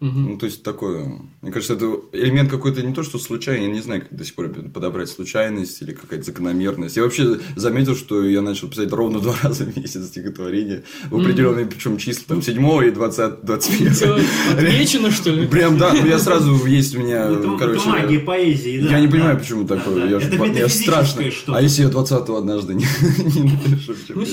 Мгм. 0.00 0.30
Ну, 0.30 0.38
то 0.38 0.46
есть, 0.46 0.62
такое... 0.62 1.20
Мне 1.42 1.50
кажется, 1.50 1.74
это 1.74 1.86
элемент 2.12 2.50
какой-то 2.50 2.82
не 2.82 2.94
то, 2.94 3.02
что 3.02 3.18
случайный, 3.18 3.66
я 3.66 3.72
не 3.72 3.80
знаю, 3.80 4.02
как 4.02 4.16
до 4.16 4.24
сих 4.24 4.34
пор 4.34 4.48
подобрать 4.48 5.08
случайность 5.08 5.82
или 5.82 5.92
какая-то 5.92 6.24
закономерность. 6.24 6.96
Я 6.96 7.02
вообще 7.02 7.40
заметил, 7.56 7.96
что 7.96 8.22
я 8.24 8.40
начал 8.40 8.68
писать 8.68 8.92
ровно 8.92 9.18
два 9.18 9.34
раза 9.42 9.64
в 9.64 9.76
месяц 9.76 10.06
стихотворение. 10.06 10.84
В 11.10 11.16
определенные, 11.16 11.66
причем 11.66 11.96
числа, 11.98 12.24
там, 12.28 12.42
7 12.42 12.86
и 12.86 12.90
20, 12.90 13.42
21. 13.42 13.92
Всё 13.92 14.18
отмечено, 14.52 15.10
что 15.10 15.30
ли? 15.30 15.46
Прям, 15.46 15.78
да, 15.78 15.92
ну, 15.92 16.06
я 16.06 16.18
сразу 16.18 16.64
есть 16.66 16.94
у 16.94 17.00
меня, 17.00 17.28
короче... 17.58 17.80
это 17.80 17.88
магия 17.88 18.20
поэзии, 18.20 18.80
да. 18.80 18.90
я 18.90 19.00
не 19.00 19.08
понимаю, 19.08 19.38
почему 19.38 19.66
такое. 19.66 20.08
Я, 20.08 20.68
страшно. 20.68 21.24
А 21.48 21.60
если 21.60 21.82
я 21.82 21.88
20 21.88 22.28
однажды 22.28 22.74
не, 22.74 22.84
напишу? 23.42 23.94
Ну. 24.14 24.24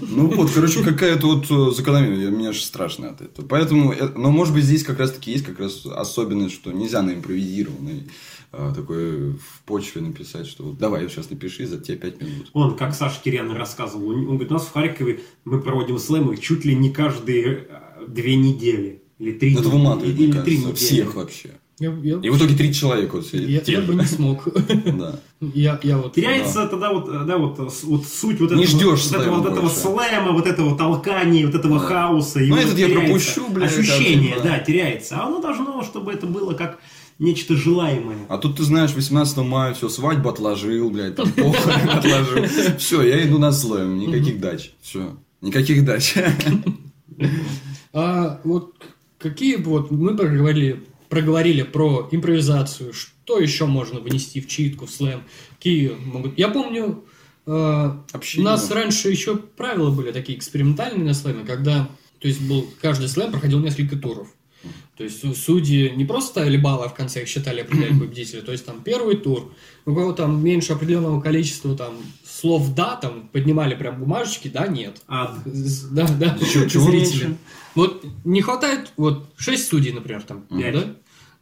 Ну 0.00 0.26
вот, 0.28 0.50
короче, 0.50 0.82
какая-то 0.82 1.26
вот 1.26 1.46
э, 1.50 1.74
закономерность. 1.74 2.30
Мне 2.30 2.48
аж 2.48 2.60
страшно 2.60 3.10
от 3.10 3.20
этого. 3.20 3.46
Поэтому, 3.46 3.92
э, 3.92 4.08
но 4.16 4.30
может 4.30 4.54
быть 4.54 4.64
здесь 4.64 4.82
как 4.82 4.97
раз 4.98 5.12
таки 5.12 5.32
есть 5.32 5.44
как 5.44 5.58
раз 5.60 5.84
особенность, 5.86 6.54
что 6.54 6.72
нельзя 6.72 7.02
на 7.02 7.14
импровизированной 7.14 8.08
э, 8.52 8.72
такой 8.74 9.32
в 9.32 9.62
почве 9.64 10.00
написать, 10.00 10.46
что 10.46 10.64
вот 10.64 10.78
давай 10.78 11.08
сейчас 11.08 11.30
напиши 11.30 11.66
за 11.66 11.78
те 11.78 11.96
5 11.96 12.20
минут. 12.22 12.50
Он, 12.52 12.76
как 12.76 12.94
Саша 12.94 13.20
Кирян 13.22 13.50
рассказывал, 13.52 14.08
он 14.10 14.24
говорит, 14.24 14.50
у 14.50 14.54
нас 14.54 14.66
в 14.66 14.72
Харькове 14.72 15.20
мы 15.44 15.60
проводим 15.60 15.98
слэмы 15.98 16.36
чуть 16.36 16.64
ли 16.64 16.74
не 16.74 16.90
каждые 16.90 17.66
э, 17.68 18.06
две 18.06 18.36
недели. 18.36 19.02
Или 19.18 19.32
три 19.32 19.52
Это 19.52 19.60
недели, 19.62 19.72
выматывает, 19.72 20.16
или 20.18 20.32
мне 20.32 20.42
три 20.42 20.56
кажется, 20.56 20.68
недели. 20.68 20.74
всех 21.02 21.14
вообще. 21.14 21.50
Я, 21.80 21.92
я- 22.02 22.18
И 22.20 22.28
в 22.28 22.36
итоге 22.36 22.56
три 22.56 22.74
человека 22.74 23.16
вот 23.16 23.26
сидит. 23.26 23.68
я- 23.68 23.78
я 23.78 23.86
бы 23.86 23.94
не 23.94 24.04
смог. 24.04 24.48
Да. 24.98 25.20
Я, 25.54 25.78
я 25.84 25.98
вот... 25.98 26.14
Теряется 26.14 26.66
тогда 26.66 26.92
вот, 26.92 27.06
да, 27.26 27.38
вот, 27.38 27.58
вот 27.84 28.04
суть 28.04 28.40
вот 28.40 28.50
Не 28.50 28.64
этого, 28.64 28.66
ждешь 28.66 29.04
вот 29.06 29.20
этого, 29.20 29.22
слэма 29.22 29.36
вот 29.38 29.46
этого 29.52 29.68
слэма, 29.68 30.32
вот 30.32 30.46
этого 30.48 30.76
толкания, 30.76 31.46
вот 31.46 31.54
этого 31.54 31.78
хаоса. 31.78 32.40
и 32.40 32.48
Ну, 32.48 32.56
этот 32.56 32.76
я 32.76 32.88
пропущу, 32.88 33.48
блядь, 33.48 33.70
Ощущение, 33.78 34.34
там, 34.34 34.42
типа. 34.42 34.54
да, 34.56 34.58
теряется. 34.58 35.16
А 35.20 35.26
оно 35.28 35.40
должно, 35.40 35.84
чтобы 35.84 36.12
это 36.12 36.26
было 36.26 36.54
как 36.54 36.80
нечто 37.20 37.54
желаемое. 37.54 38.18
А 38.28 38.38
тут 38.38 38.56
ты 38.56 38.64
знаешь, 38.64 38.92
18 38.94 39.36
мая 39.38 39.74
все, 39.74 39.88
свадьбу 39.88 40.28
отложил, 40.30 40.90
блядь, 40.90 41.14
там 41.14 41.30
похороны 41.30 41.90
отложил. 41.92 42.44
Все, 42.78 43.02
я 43.02 43.24
иду 43.24 43.38
на 43.38 43.52
слэм, 43.52 43.96
никаких 44.00 44.40
дач. 44.40 44.72
Все, 44.82 45.16
никаких 45.40 45.84
дач. 45.84 46.14
А 47.92 48.40
вот 48.44 48.74
какие 49.18 49.56
бы 49.56 49.70
вот 49.70 49.90
мы 49.90 50.16
проговорили, 50.16 50.84
проговорили 51.08 51.62
про 51.62 52.08
импровизацию, 52.10 52.92
что 52.92 53.38
еще 53.38 53.66
можно 53.66 54.00
внести 54.00 54.40
в 54.40 54.48
читку, 54.48 54.86
в 54.86 54.90
слэм? 54.90 55.22
Какие 55.56 55.90
могут... 55.90 56.38
Я 56.38 56.48
помню, 56.48 57.04
э, 57.46 57.50
у 57.50 58.16
Общение. 58.16 58.44
нас 58.50 58.70
раньше 58.70 59.10
еще 59.10 59.36
правила 59.36 59.90
были 59.90 60.12
такие 60.12 60.38
экспериментальные 60.38 61.04
на 61.04 61.14
слэме, 61.14 61.44
когда 61.44 61.88
то 62.20 62.26
есть 62.28 62.40
был 62.42 62.68
каждый 62.80 63.08
слэм 63.08 63.30
проходил 63.30 63.60
несколько 63.60 63.96
туров. 63.96 64.28
То 64.96 65.04
есть 65.04 65.24
у- 65.24 65.34
судьи 65.34 65.90
не 65.90 66.04
просто 66.04 66.30
ставили 66.30 66.56
баллы, 66.56 66.86
а 66.86 66.88
в 66.88 66.94
конце 66.94 67.22
их 67.22 67.28
считали 67.28 67.60
определяли 67.60 67.98
победителя. 67.98 68.42
То 68.42 68.52
есть 68.52 68.64
там 68.66 68.82
первый 68.82 69.16
тур, 69.16 69.52
у 69.86 69.94
кого 69.94 70.12
там 70.12 70.42
меньше 70.42 70.72
определенного 70.72 71.20
количества 71.20 71.76
там 71.76 71.94
слов 72.40 72.74
да, 72.74 72.96
там 72.96 73.28
поднимали 73.32 73.74
прям 73.74 73.98
бумажечки, 74.00 74.48
да, 74.48 74.66
нет. 74.66 75.02
З- 75.44 75.88
Да, 75.90 76.06
да, 76.08 76.38
Чего- 76.38 76.66
чего 76.68 76.90
зрители. 76.90 77.36
Вот 77.74 78.04
не 78.24 78.42
хватает, 78.42 78.92
вот 78.96 79.32
6 79.36 79.68
судей, 79.68 79.92
например, 79.92 80.22
там, 80.22 80.42
Пять. 80.42 80.74
да? 80.74 80.84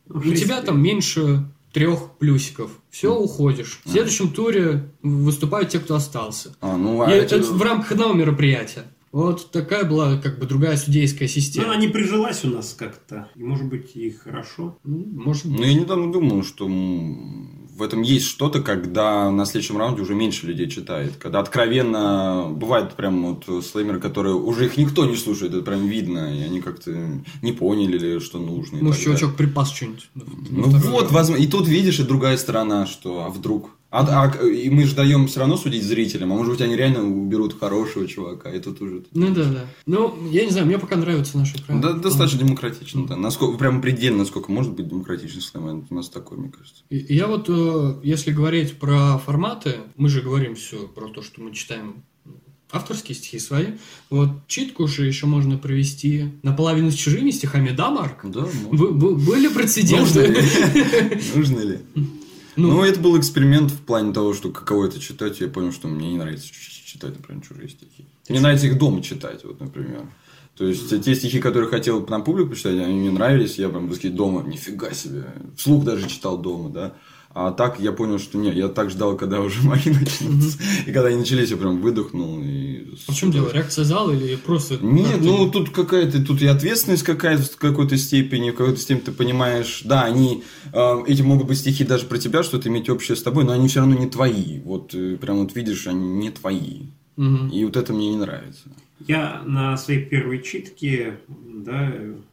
Ну, 0.09 0.21
У 0.21 0.23
шесть- 0.23 0.43
тебя 0.45 0.61
там 0.63 0.81
меньше 0.83 1.45
трех 1.73 2.13
плюсиков. 2.19 2.71
Все, 2.91 3.15
уходишь. 3.15 3.81
В 3.85 3.91
следующем 3.91 4.31
туре 4.31 4.89
выступают 5.03 5.69
те, 5.71 5.79
кто 5.81 5.95
остался. 5.97 6.55
А, 6.61 6.77
ну, 6.77 7.03
И 7.03 7.07
а 7.07 7.11
это 7.11 7.37
эти- 7.37 7.45
в 7.45 7.61
рамках 7.61 7.93
одного 7.93 8.15
мероприятия. 8.15 8.85
Вот 9.13 9.51
такая 9.51 9.85
была 9.85 10.17
как 10.19 10.39
бы 10.39 10.47
другая 10.47 10.77
судейская 10.77 11.27
Ну, 11.29 11.33
система. 11.33 11.67
она 11.67 11.77
не 11.77 11.89
прижилась 11.89 12.45
у 12.45 12.49
нас 12.51 12.75
как-то. 12.75 13.29
И, 13.35 13.43
может 13.43 13.67
быть, 13.67 13.97
и 13.97 14.11
хорошо. 14.11 14.79
Ну, 14.85 15.07
Может 15.25 15.47
быть. 15.47 15.59
Ну, 15.61 15.65
я 15.67 15.75
недавно 15.75 16.13
думал, 16.13 16.43
что 16.45 16.67
в 17.77 17.83
этом 17.83 18.01
есть 18.03 18.27
что-то, 18.27 18.63
когда 18.63 19.31
на 19.31 19.45
следующем 19.45 19.77
раунде 19.77 20.01
уже 20.01 20.15
меньше 20.15 20.47
людей 20.47 20.69
читает. 20.71 21.17
Когда 21.19 21.41
откровенно 21.41 22.47
бывает 22.51 22.95
прям 22.95 23.35
вот 23.35 23.65
слеймеры, 23.65 24.01
которые 24.01 24.35
уже 24.35 24.65
их 24.65 24.77
никто 24.79 25.05
не 25.05 25.17
слушает, 25.17 25.53
это 25.53 25.63
прям 25.63 25.87
видно, 25.87 26.35
и 26.35 26.43
они 26.43 26.63
как-то 26.63 26.91
не 27.43 27.53
поняли, 27.53 27.99
ли, 27.99 28.21
что 28.21 28.39
нужно. 28.39 28.79
Может, 28.79 29.05
далее. 29.05 29.05
чувачок 29.05 29.37
припас 29.37 29.73
что-нибудь. 29.73 30.09
Ну 30.15 30.63
вот, 30.63 31.13
возможно. 31.13 31.43
И 31.43 31.47
тут 31.47 31.69
видишь, 31.69 32.01
и 32.01 32.05
другая 32.05 32.39
сторона, 32.39 32.87
что 32.87 33.25
а 33.25 33.29
вдруг. 33.29 33.71
А, 33.91 34.25
а- 34.31 34.45
и 34.47 34.69
мы 34.69 34.85
же 34.85 34.95
даем 34.97 35.27
все 35.29 35.41
равно 35.41 35.57
судить 35.57 35.85
зрителям, 35.85 36.33
а 36.33 36.37
может 36.37 36.53
быть, 36.53 36.61
они 36.61 36.77
реально 36.77 37.05
уберут 37.05 37.59
хорошего 37.59 38.07
чувака, 38.07 38.51
и 38.51 38.59
тут 38.61 38.81
уже. 38.83 39.05
Ну 39.13 39.33
да, 39.33 39.45
да. 39.45 39.65
Ну, 39.87 40.15
я 40.33 40.45
не 40.45 40.51
знаю, 40.51 40.67
мне 40.67 40.79
пока 40.79 40.97
нравятся 40.97 41.39
наши 41.39 41.63
правила. 41.65 41.83
Да, 41.83 41.99
достаточно 41.99 42.41
демократично, 42.41 43.07
да. 43.07 43.17
Насколько, 43.17 43.59
прям 43.59 43.81
предельно, 43.81 44.19
насколько 44.19 44.51
может 44.51 44.73
быть 44.73 44.89
демократичный 44.89 45.41
слэм, 45.41 45.87
у 45.89 45.95
нас 45.95 46.09
такой, 46.09 46.37
мне 46.37 46.51
кажется. 46.51 46.83
И- 46.91 47.15
Я 47.15 47.27
вот, 47.29 47.47
э, 47.49 47.95
если 48.03 48.33
говорить 48.33 48.79
про 48.79 49.19
форматы, 49.19 49.77
мы 49.97 50.09
же 50.09 50.21
говорим 50.21 50.57
все 50.57 50.79
про 50.89 51.09
то, 51.09 51.23
что 51.23 51.41
мы 51.41 51.53
читаем 51.55 52.03
авторские 52.73 53.15
стихи 53.15 53.39
свои. 53.39 53.67
Вот 54.11 54.31
читку 54.49 54.89
же 54.89 55.07
еще 55.07 55.27
можно 55.27 55.57
провести 55.57 56.33
наполовину 56.43 56.91
с 56.91 56.95
чужими 56.95 57.31
стихами, 57.31 57.71
да, 57.71 57.91
Марк? 57.91 58.25
Да, 58.25 58.41
б- 58.73 58.91
были 59.15 59.47
Нужно 59.47 59.51
прецеденты? 59.61 60.27
ли? 60.27 61.21
Нужно 61.37 61.61
ли? 61.61 61.79
Ну, 62.57 62.69
Ну, 62.69 62.85
это 62.85 62.99
был 63.01 63.19
эксперимент 63.19 63.71
в 63.71 63.81
плане 63.81 64.13
того, 64.13 64.35
что 64.35 64.51
каково 64.51 64.87
это 64.87 64.99
читать. 64.99 65.41
Я 65.41 65.49
понял, 65.49 65.73
что 65.73 65.89
мне 65.89 66.11
не 66.11 66.19
нравится 66.19 66.49
читать, 66.49 67.17
например, 67.17 67.45
чужие 67.47 67.69
стихи. 67.69 68.07
Мне 68.29 68.41
нравится 68.41 68.67
их 68.67 68.79
дома 68.79 69.03
читать, 69.03 69.45
вот, 69.45 69.61
например. 69.61 70.07
То 70.57 70.67
есть, 70.67 70.89
те 71.05 71.15
стихи, 71.15 71.39
которые 71.39 71.69
хотел 71.69 72.07
на 72.07 72.21
публику 72.21 72.51
почитать, 72.51 72.79
они 72.81 72.95
мне 72.95 73.11
нравились, 73.11 73.59
я 73.59 73.69
прям 73.69 73.91
дома, 73.91 74.43
нифига 74.43 74.93
себе. 74.93 75.27
Вслух 75.57 75.85
даже 75.85 76.09
читал 76.09 76.39
дома, 76.39 76.71
да. 76.71 76.95
А 77.39 77.53
так 77.53 77.79
я 77.79 77.93
понял, 77.93 78.19
что 78.19 78.39
нет, 78.39 78.55
я 78.55 78.69
так 78.69 78.89
ждал, 78.89 79.15
когда 79.15 79.43
уже 79.43 79.61
мои 79.69 79.83
начнутся. 79.85 80.59
И 80.87 80.91
когда 80.91 81.09
они 81.09 81.19
начались, 81.19 81.51
я 81.51 81.59
прям 81.59 81.83
выдохнул. 81.83 82.41
И... 82.43 82.95
а 83.07 83.13
в 83.13 83.15
чем 83.15 83.31
дело? 83.31 83.53
Реакция 83.53 83.85
зала 83.85 84.11
или 84.11 84.37
просто... 84.37 84.79
Нет, 84.81 85.11
как-то- 85.11 85.25
ну 85.27 85.51
тут 85.51 85.69
какая-то, 85.69 86.25
тут 86.25 86.41
и 86.41 86.47
ответственность 86.47 87.03
какая-то 87.03 87.43
в 87.43 87.59
какой-то 87.59 87.99
степени, 87.99 88.53
в 88.53 88.55
какой-то 88.55 88.81
степени 88.81 89.05
ты 89.05 89.13
понимаешь, 89.13 89.83
да, 89.85 90.05
они, 90.05 90.45
э, 90.73 90.95
эти 91.07 91.21
могут 91.21 91.49
быть 91.49 91.59
стихи 91.59 91.85
даже 91.85 92.07
про 92.07 92.17
тебя, 92.17 92.43
что-то 92.43 92.71
иметь 92.71 92.89
общее 92.89 93.17
с 93.17 93.23
тобой, 93.23 93.45
но 93.45 93.53
они 93.53 93.69
все 93.69 93.81
равно 93.81 93.97
не 93.97 94.09
твои. 94.09 94.61
Вот 94.61 94.95
э, 94.95 95.19
прям 95.19 95.37
вот 95.37 95.55
видишь, 95.55 95.87
они 95.87 96.09
не 96.09 96.31
твои. 96.31 96.85
И 97.19 97.65
вот 97.67 97.77
это 97.77 97.93
мне 97.93 98.13
не 98.13 98.17
нравится. 98.17 98.71
Я 99.07 99.43
на 99.45 99.77
своей 99.77 100.03
первой 100.07 100.43
читке, 100.43 101.19
да, 101.29 101.93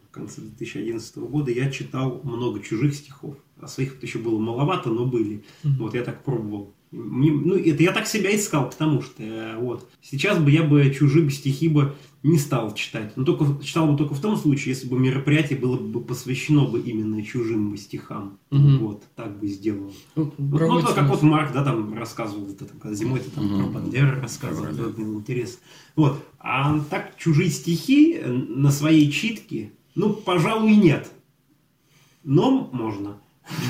в 0.09 0.13
конце 0.13 0.39
2011 0.39 1.17
года, 1.17 1.51
я 1.51 1.69
читал 1.69 2.21
много 2.23 2.61
чужих 2.61 2.95
стихов. 2.95 3.35
А 3.61 3.67
своих 3.67 4.01
еще 4.03 4.19
было 4.19 4.39
маловато, 4.39 4.89
но 4.89 5.05
были. 5.05 5.43
Вот 5.63 5.93
я 5.95 6.03
так 6.03 6.23
пробовал. 6.23 6.73
Мне- 6.91 7.31
ну, 7.31 7.55
это 7.55 7.81
я 7.81 7.91
так 7.91 8.05
себя 8.05 8.35
искал, 8.35 8.69
потому 8.69 9.01
что 9.01 9.23
э, 9.23 9.57
вот 9.57 9.89
сейчас 10.01 10.37
бы 10.37 10.51
я 10.51 10.61
бы 10.61 10.91
чужие 10.93 11.27
стихи 11.31 11.67
бы 11.67 11.95
не 12.21 12.37
стал 12.37 12.73
читать. 12.75 13.17
Но 13.17 13.23
только 13.23 13.63
читал 13.63 13.87
бы 13.91 13.97
только 13.97 14.13
в 14.13 14.21
том 14.21 14.37
случае, 14.37 14.75
если 14.75 14.87
бы 14.87 14.99
мероприятие 14.99 15.57
было 15.57 15.75
бы 15.75 16.01
посвящено 16.01 16.65
бы 16.65 16.79
именно 16.79 17.23
чужим 17.23 17.71
бы 17.71 17.77
стихам. 17.77 18.37
Мгм. 18.51 18.77
Вот, 18.79 19.03
так 19.15 19.39
бы 19.39 19.47
сделал. 19.47 19.91
Ну, 20.15 20.31
Ну, 20.37 20.57
проводится 20.57 20.91
ну, 20.93 20.95
как 21.01 21.05
у 21.09 21.13
вот. 21.13 21.23
Марк, 21.23 21.51
да, 21.53 21.63
там 21.63 21.95
рассказывал, 21.95 22.45
вот 22.45 22.61
это, 22.61 22.71
когда 22.77 22.93
зимой 22.95 23.21
ты 23.21 23.31
там 23.31 23.45
Мгм. 23.47 23.57
про 23.63 23.79
Бандеры 23.79 24.21
рассказывал, 24.21 24.67
это 24.67 24.89
было 24.89 25.15
интересно. 25.15 25.59
Вот. 25.95 26.23
А 26.37 26.79
так 26.91 27.17
чужие 27.17 27.49
стихи 27.49 28.19
на 28.23 28.69
своей 28.69 29.09
читке, 29.11 29.71
ну, 29.95 30.13
пожалуй, 30.13 30.75
нет. 30.75 31.09
Но 32.23 32.69
можно. 32.71 33.17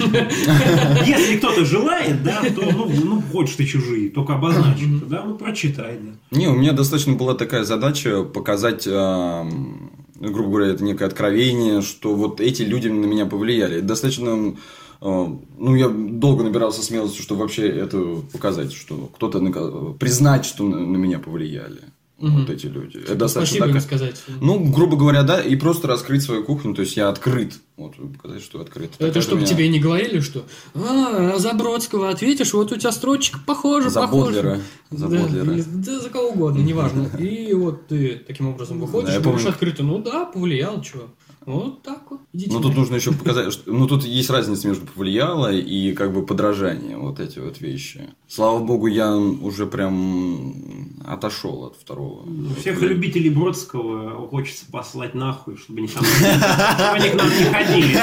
Если 1.06 1.38
кто-то 1.38 1.66
желает, 1.66 2.24
да, 2.24 2.42
то, 2.56 2.62
ну, 2.62 2.90
ну, 3.04 3.22
хочешь 3.32 3.56
ты 3.56 3.66
чужие, 3.66 4.10
только 4.10 4.36
обозначь 4.36 4.80
да, 5.08 5.24
ну, 5.26 5.36
прочитай, 5.36 6.00
да. 6.02 6.38
Не, 6.38 6.48
у 6.48 6.54
меня 6.56 6.74
достаточно 6.74 7.14
была 7.14 7.34
такая 7.34 7.64
задача 7.64 8.24
показать, 8.24 8.86
э, 8.88 9.44
ну, 9.44 10.32
грубо 10.32 10.50
говоря, 10.52 10.68
это 10.74 10.84
некое 10.84 11.06
откровение, 11.06 11.82
что 11.82 12.16
вот 12.16 12.40
эти 12.40 12.62
люди 12.62 12.88
на 12.88 13.06
меня 13.06 13.26
повлияли. 13.26 13.82
Достаточно, 13.82 14.56
э, 15.02 15.28
ну, 15.58 15.76
я 15.76 15.90
долго 15.90 16.44
набирался 16.44 16.84
смелости, 16.84 17.22
чтобы 17.22 17.42
вообще 17.42 17.68
это 17.68 18.22
показать, 18.32 18.74
что 18.74 19.10
кто-то 19.16 19.40
на- 19.40 19.94
признать, 19.94 20.46
что 20.46 20.64
на 20.64 20.98
меня 20.98 21.20
повлияли. 21.20 21.82
Мгм. 22.20 22.42
Вот 22.42 22.50
эти 22.52 22.68
люди. 22.68 22.98
Это 22.98 23.16
достаточно 23.16 23.58
Спасибо 23.58 23.80
такая- 23.80 23.82
сказать. 23.82 24.24
Ну, 24.40 24.60
грубо 24.72 24.96
говоря, 24.96 25.24
да, 25.24 25.42
и 25.42 25.56
просто 25.56 25.88
раскрыть 25.88 26.22
свою 26.24 26.44
кухню, 26.46 26.74
то 26.74 26.82
есть 26.82 26.96
я 26.96 27.10
открыт. 27.10 27.54
Вот, 27.76 27.96
показать, 28.14 28.44
что 28.44 28.62
открыт. 28.62 28.92
Это 29.00 29.08
Такая 29.08 29.24
чтобы 29.24 29.38
меня- 29.42 29.48
тебе 29.50 29.68
не 29.68 29.80
говорили, 29.80 30.20
что 30.20 30.44
а, 30.76 31.38
за 31.40 31.54
Бродского 31.54 32.10
ответишь, 32.10 32.54
вот 32.54 32.72
у 32.72 32.78
тебя 32.78 32.92
строчек 32.92 33.40
похоже, 33.46 33.90
За 33.90 34.02
похоже. 34.02 34.26
Бодлера. 34.26 34.62
За 34.92 35.08
да, 35.08 35.18
Бодлера. 35.22 35.64
да, 35.74 36.00
за 36.00 36.10
кого 36.10 36.30
угодно, 36.30 36.60
неважно. 36.62 37.10
И 37.20 37.52
вот 37.54 37.88
ты 37.88 38.22
таким 38.28 38.48
образом 38.50 38.80
выходишь, 38.80 39.16
Да, 39.16 39.20
говоришь 39.20 39.48
открыто, 39.48 39.82
ну 39.84 39.98
да, 40.02 40.26
повлиял, 40.26 40.82
чего. 40.82 41.06
Вот 41.46 41.82
так 41.84 42.10
вот. 42.10 42.22
Идите. 42.34 42.52
Ну, 42.52 42.62
тут 42.62 42.76
нужно 42.76 42.96
еще 42.96 43.12
показать, 43.14 43.52
что, 43.54 43.72
ну, 43.72 43.88
тут 43.88 44.04
есть 44.04 44.30
разница 44.30 44.68
между 44.68 44.86
повлияло 44.86 45.52
и 45.52 45.94
как 45.94 46.14
бы 46.14 46.26
подражание, 46.26 46.98
вот 46.98 47.20
эти 47.20 47.40
вот 47.40 47.62
вещи. 47.62 48.10
Слава 48.28 48.60
богу, 48.60 48.88
я 48.88 49.16
уже 49.16 49.68
прям 49.68 51.02
отошел 51.06 51.66
от 51.66 51.76
второго. 51.76 52.24
Ну, 52.26 52.50
Всех 52.56 52.82
любителей 52.82 53.30
Бродского 53.30 54.28
хочется 54.28 54.66
послать 54.72 55.14
нахуй, 55.14 55.58
чтобы 55.58 55.80
они 55.80 55.88
там 55.88 56.04
чтобы 56.04 56.90
они 56.94 57.10
к 57.10 57.16
нам 57.16 57.28
не 57.30 57.44
ходили. 57.46 57.98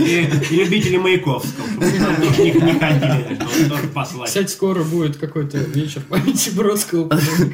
И, 0.00 0.56
любители 0.56 0.96
Маяковского, 0.96 1.66
чтобы 1.66 1.84
они 1.86 2.50
к 2.50 2.62
не, 2.62 2.72
ходили. 2.78 3.68
тоже 3.68 3.88
послать. 3.88 4.28
Кстати, 4.28 4.50
скоро 4.50 4.82
будет 4.82 5.16
какой-то 5.16 5.58
вечер 5.58 6.02
памяти 6.08 6.50
Бродского, 6.50 7.10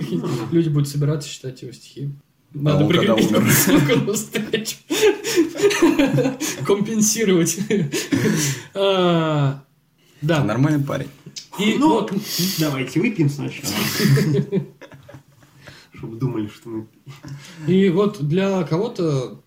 люди 0.51 0.69
будут 0.69 0.89
собираться 0.89 1.29
читать 1.29 1.63
его 1.63 1.73
стихи. 1.73 2.11
Надо 2.55 2.85
он 2.85 2.91
когда 2.93 3.15
прикрепить 3.15 3.37
умер? 3.37 3.51
ссылку 3.53 3.97
на 4.07 4.13
встречу. 4.15 4.77
Компенсировать. 6.65 7.59
А, 8.75 9.63
Да. 10.23 10.45
Нормальный 10.45 10.85
парень. 10.85 11.09
И 11.59 11.75
Ну, 11.79 11.89
вот 12.01 12.13
Давайте 12.59 13.01
выпьем 13.01 13.29
сначала. 13.29 13.73
Чтобы 15.95 16.17
думали, 16.17 16.47
что 16.49 16.69
мы... 16.69 16.87
И 17.67 17.89
вот 17.91 18.23
для 18.27 18.63
кого-то, 18.63 19.43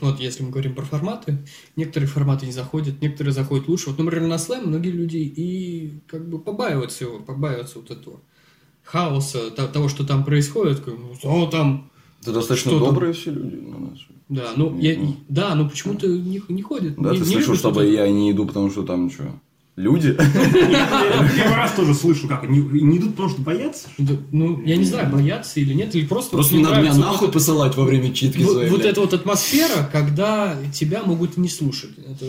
вот 0.00 0.20
если 0.20 0.42
мы 0.42 0.50
говорим 0.50 0.74
про 0.74 0.84
форматы, 0.84 1.38
некоторые 1.76 2.08
форматы 2.08 2.44
не 2.46 2.52
заходят, 2.52 3.00
некоторые 3.00 3.32
заходят 3.32 3.66
лучше. 3.68 3.88
Вот, 3.90 3.98
например, 3.98 4.28
на 4.28 4.36
слэм 4.38 4.66
многие 4.66 4.90
люди 4.90 5.16
и 5.16 6.00
как 6.06 6.28
бы 6.28 6.38
побаиваются 6.38 7.04
его, 7.04 7.18
побаиваются 7.20 7.78
вот 7.78 7.90
этого 7.90 8.20
хаоса, 8.82 9.50
то- 9.50 9.66
того, 9.68 9.88
что 9.88 10.04
там 10.04 10.24
происходит. 10.24 10.80
как 10.80 10.98
бы, 10.98 11.16
О, 11.22 11.46
там, 11.46 11.90
Это 12.24 12.32
достаточно 12.32 12.70
Что 12.70 12.80
там? 12.80 12.88
добрые 12.88 13.12
все 13.12 13.30
люди 13.32 13.56
у 13.56 13.78
нас. 13.78 13.98
да, 14.30 14.52
ну, 14.56 14.78
я, 14.78 14.96
да, 15.28 15.54
но 15.54 15.68
почему-то 15.68 16.08
не, 16.08 16.40
не 16.48 16.62
ходят. 16.62 16.94
Да, 16.96 17.10
не, 17.10 17.18
ты 17.18 17.26
не 17.26 17.32
слышал, 17.34 17.54
чтобы 17.54 17.84
я 17.84 18.10
не 18.10 18.32
иду, 18.32 18.46
потому 18.46 18.70
что 18.70 18.82
там 18.82 19.10
что? 19.10 19.24
Люди? 19.76 20.16
Я 20.16 21.28
первый 21.34 21.56
раз 21.56 21.72
тоже 21.72 21.94
слышу, 21.94 22.28
как 22.28 22.44
они 22.44 22.60
не 22.60 22.98
идут, 22.98 23.10
потому 23.10 23.28
что 23.28 23.42
боятся. 23.42 23.88
Ну, 24.30 24.62
я 24.64 24.76
не 24.76 24.84
знаю, 24.84 25.10
боятся 25.10 25.58
или 25.58 25.74
нет, 25.74 25.94
или 25.96 26.06
просто... 26.06 26.36
Просто 26.36 26.54
не 26.54 26.62
надо 26.62 26.80
меня 26.80 26.94
нахуй 26.94 27.32
посылать 27.32 27.76
во 27.76 27.84
время 27.84 28.12
читки 28.12 28.42
Вот, 28.42 28.52
своей. 28.52 28.70
вот 28.70 28.80
блядь. 28.80 28.92
эта 28.92 29.00
вот 29.00 29.14
атмосфера, 29.14 29.88
когда 29.90 30.56
тебя 30.72 31.02
могут 31.02 31.36
не 31.36 31.48
слушать. 31.48 31.90
Это 31.98 32.24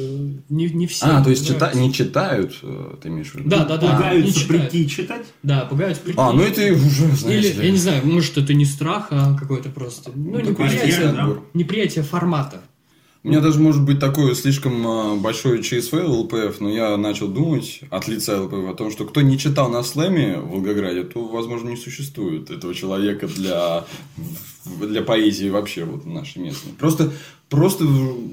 не, 0.49 0.69
не 0.69 0.87
все. 0.87 1.05
А, 1.05 1.23
то 1.23 1.29
есть 1.29 1.47
не 1.75 1.93
читают, 1.93 2.57
э, 2.63 2.95
ты 3.03 3.09
имеешь 3.09 3.29
в 3.31 3.35
виду? 3.35 3.49
Да, 3.49 3.63
да, 3.63 3.77
да. 3.77 3.95
Пугаются 3.95 4.47
прийти 4.47 4.89
читать. 4.89 5.25
Да, 5.43 5.65
пугают 5.65 5.99
прийти. 5.99 6.19
А, 6.19 6.33
ну 6.33 6.41
это 6.41 6.63
и 6.63 6.71
уже, 6.71 7.07
знаешь 7.15 7.45
Или, 7.45 7.53
ли. 7.53 7.65
я 7.67 7.71
не 7.71 7.77
знаю, 7.77 8.01
может, 8.07 8.39
это 8.39 8.55
не 8.55 8.65
страх, 8.65 9.09
а 9.11 9.37
какой-то 9.37 9.69
просто... 9.69 10.11
Ну, 10.15 10.39
неприятие 11.53 12.03
формата. 12.03 12.61
У 13.25 13.27
меня 13.27 13.41
даже 13.41 13.59
может 13.59 13.81
быть 13.81 13.99
такое 13.99 14.35
слишком 14.35 14.85
а, 14.85 15.15
большое 15.15 15.63
ЧСВ 15.63 15.93
ЛПФ, 15.93 16.59
но 16.59 16.69
я 16.69 16.95
начал 16.95 17.27
думать 17.27 17.81
от 17.89 18.07
лица 18.07 18.39
ЛПФ 18.39 18.69
о 18.69 18.75
том, 18.75 18.91
что 18.91 19.03
кто 19.05 19.21
не 19.21 19.39
читал 19.39 19.67
на 19.67 19.81
слэме 19.81 20.37
в 20.37 20.49
Волгограде, 20.49 21.01
то, 21.01 21.25
возможно, 21.25 21.69
не 21.69 21.75
существует 21.75 22.51
этого 22.51 22.75
человека 22.75 23.25
для, 23.25 23.83
для 24.65 25.01
поэзии 25.01 25.49
вообще 25.49 25.85
вот 25.85 26.05
нашей 26.05 26.43
местной. 26.43 26.73
Просто, 26.73 27.13
просто 27.49 27.85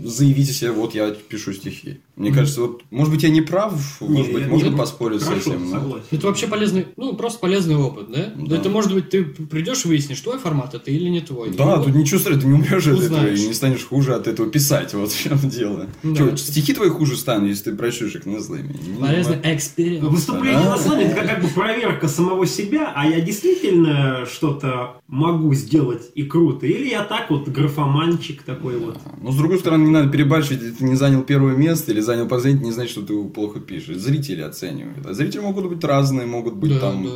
заявите 0.04 0.52
себе, 0.52 0.72
вот 0.72 0.94
я 0.94 1.10
пишу 1.10 1.52
стихи. 1.52 1.98
Мне 2.16 2.30
кажется, 2.32 2.60
вот, 2.62 2.82
может 2.90 3.12
быть, 3.12 3.22
я 3.22 3.30
не 3.30 3.40
прав, 3.40 3.72
может 4.00 4.28
Не, 4.28 4.32
быть, 4.34 4.42
я- 4.44 4.48
можно 4.48 4.76
поспорить 4.76 5.22
Хорошо, 5.22 5.42
с 5.42 5.46
этим. 5.46 5.70
но-. 5.70 5.98
Это 6.10 6.26
вообще 6.26 6.46
полезный, 6.46 6.86
ну, 6.96 7.14
просто 7.14 7.38
полезный 7.38 7.74
опыт, 7.76 8.10
да? 8.12 8.32
Да. 8.36 8.56
Это 8.56 8.68
может 8.68 8.92
быть, 8.92 9.08
ты 9.10 9.24
придешь 9.24 9.84
и 9.84 9.88
выяснишь, 9.88 10.20
твой 10.20 10.38
формат 10.38 10.74
это 10.74 10.90
или 10.90 11.08
не 11.08 11.20
твой. 11.20 11.50
Да, 11.50 11.64
И 11.64 11.76
вот 11.78 11.84
тут 11.86 11.94
ничего 11.94 12.20
страшного, 12.20 12.42
ты 12.42 12.46
не 12.48 12.54
умрешь 12.54 12.86
от 12.86 13.00
этого 13.02 13.26
и 13.26 13.46
не 13.46 13.54
станешь 13.54 13.84
хуже 13.86 14.14
от 14.14 14.26
этого 14.28 14.50
писать. 14.50 14.92
Вот 14.94 15.10
в 15.10 15.22
чем 15.22 15.38
дело. 15.48 15.86
Да. 16.02 16.16
Чё, 16.16 16.36
стихи 16.36 16.74
твои 16.74 16.90
хуже 16.90 17.16
станут, 17.16 17.48
если 17.48 17.70
ты 17.70 17.76
прочтешь 17.76 18.14
их 18.14 18.26
на 18.26 18.40
слэме. 18.42 18.74
Не 18.86 19.00
Полезный 19.00 19.38
эксперимент. 19.42 20.04
Выступление 20.04 20.68
на 20.68 20.76
слэме 20.78 21.04
это 21.04 21.26
как 21.26 21.42
бы 21.42 21.48
проверка 21.48 22.08
самого 22.08 22.46
себя, 22.46 22.92
а 22.94 23.06
я 23.06 23.20
действительно 23.22 24.26
что-то 24.26 24.96
могу 25.08 25.54
сделать 25.54 26.10
и 26.14 26.24
круто, 26.24 26.66
или 26.66 26.88
я 26.90 27.04
так 27.04 27.30
вот 27.30 27.48
графоманчик 27.48 28.42
такой 28.42 28.78
вот. 28.78 28.98
Но 29.20 29.30
с 29.32 29.36
другой 29.36 29.58
стороны, 29.58 29.84
не 29.84 29.90
надо 29.90 30.08
перебарщивать, 30.10 30.62
если 30.62 30.74
ты 30.76 30.84
не 30.84 30.94
занял 30.96 31.22
первое 31.22 31.54
место 31.56 31.92
или 31.92 32.00
занял 32.00 32.26
последнее, 32.28 32.64
не 32.66 32.72
значит, 32.72 32.92
что 32.92 33.02
ты 33.02 33.22
плохо 33.24 33.60
пишешь. 33.60 33.96
Зрители 33.96 34.40
оценивают. 34.42 35.06
А 35.06 35.12
зрители 35.14 35.40
могут 35.40 35.68
быть 35.68 35.82
разные, 35.84 36.26
могут 36.26 36.54
быть 36.54 36.72
Да, 36.74 36.80
там 36.80 37.04
да. 37.04 37.10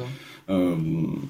э, 0.48 0.76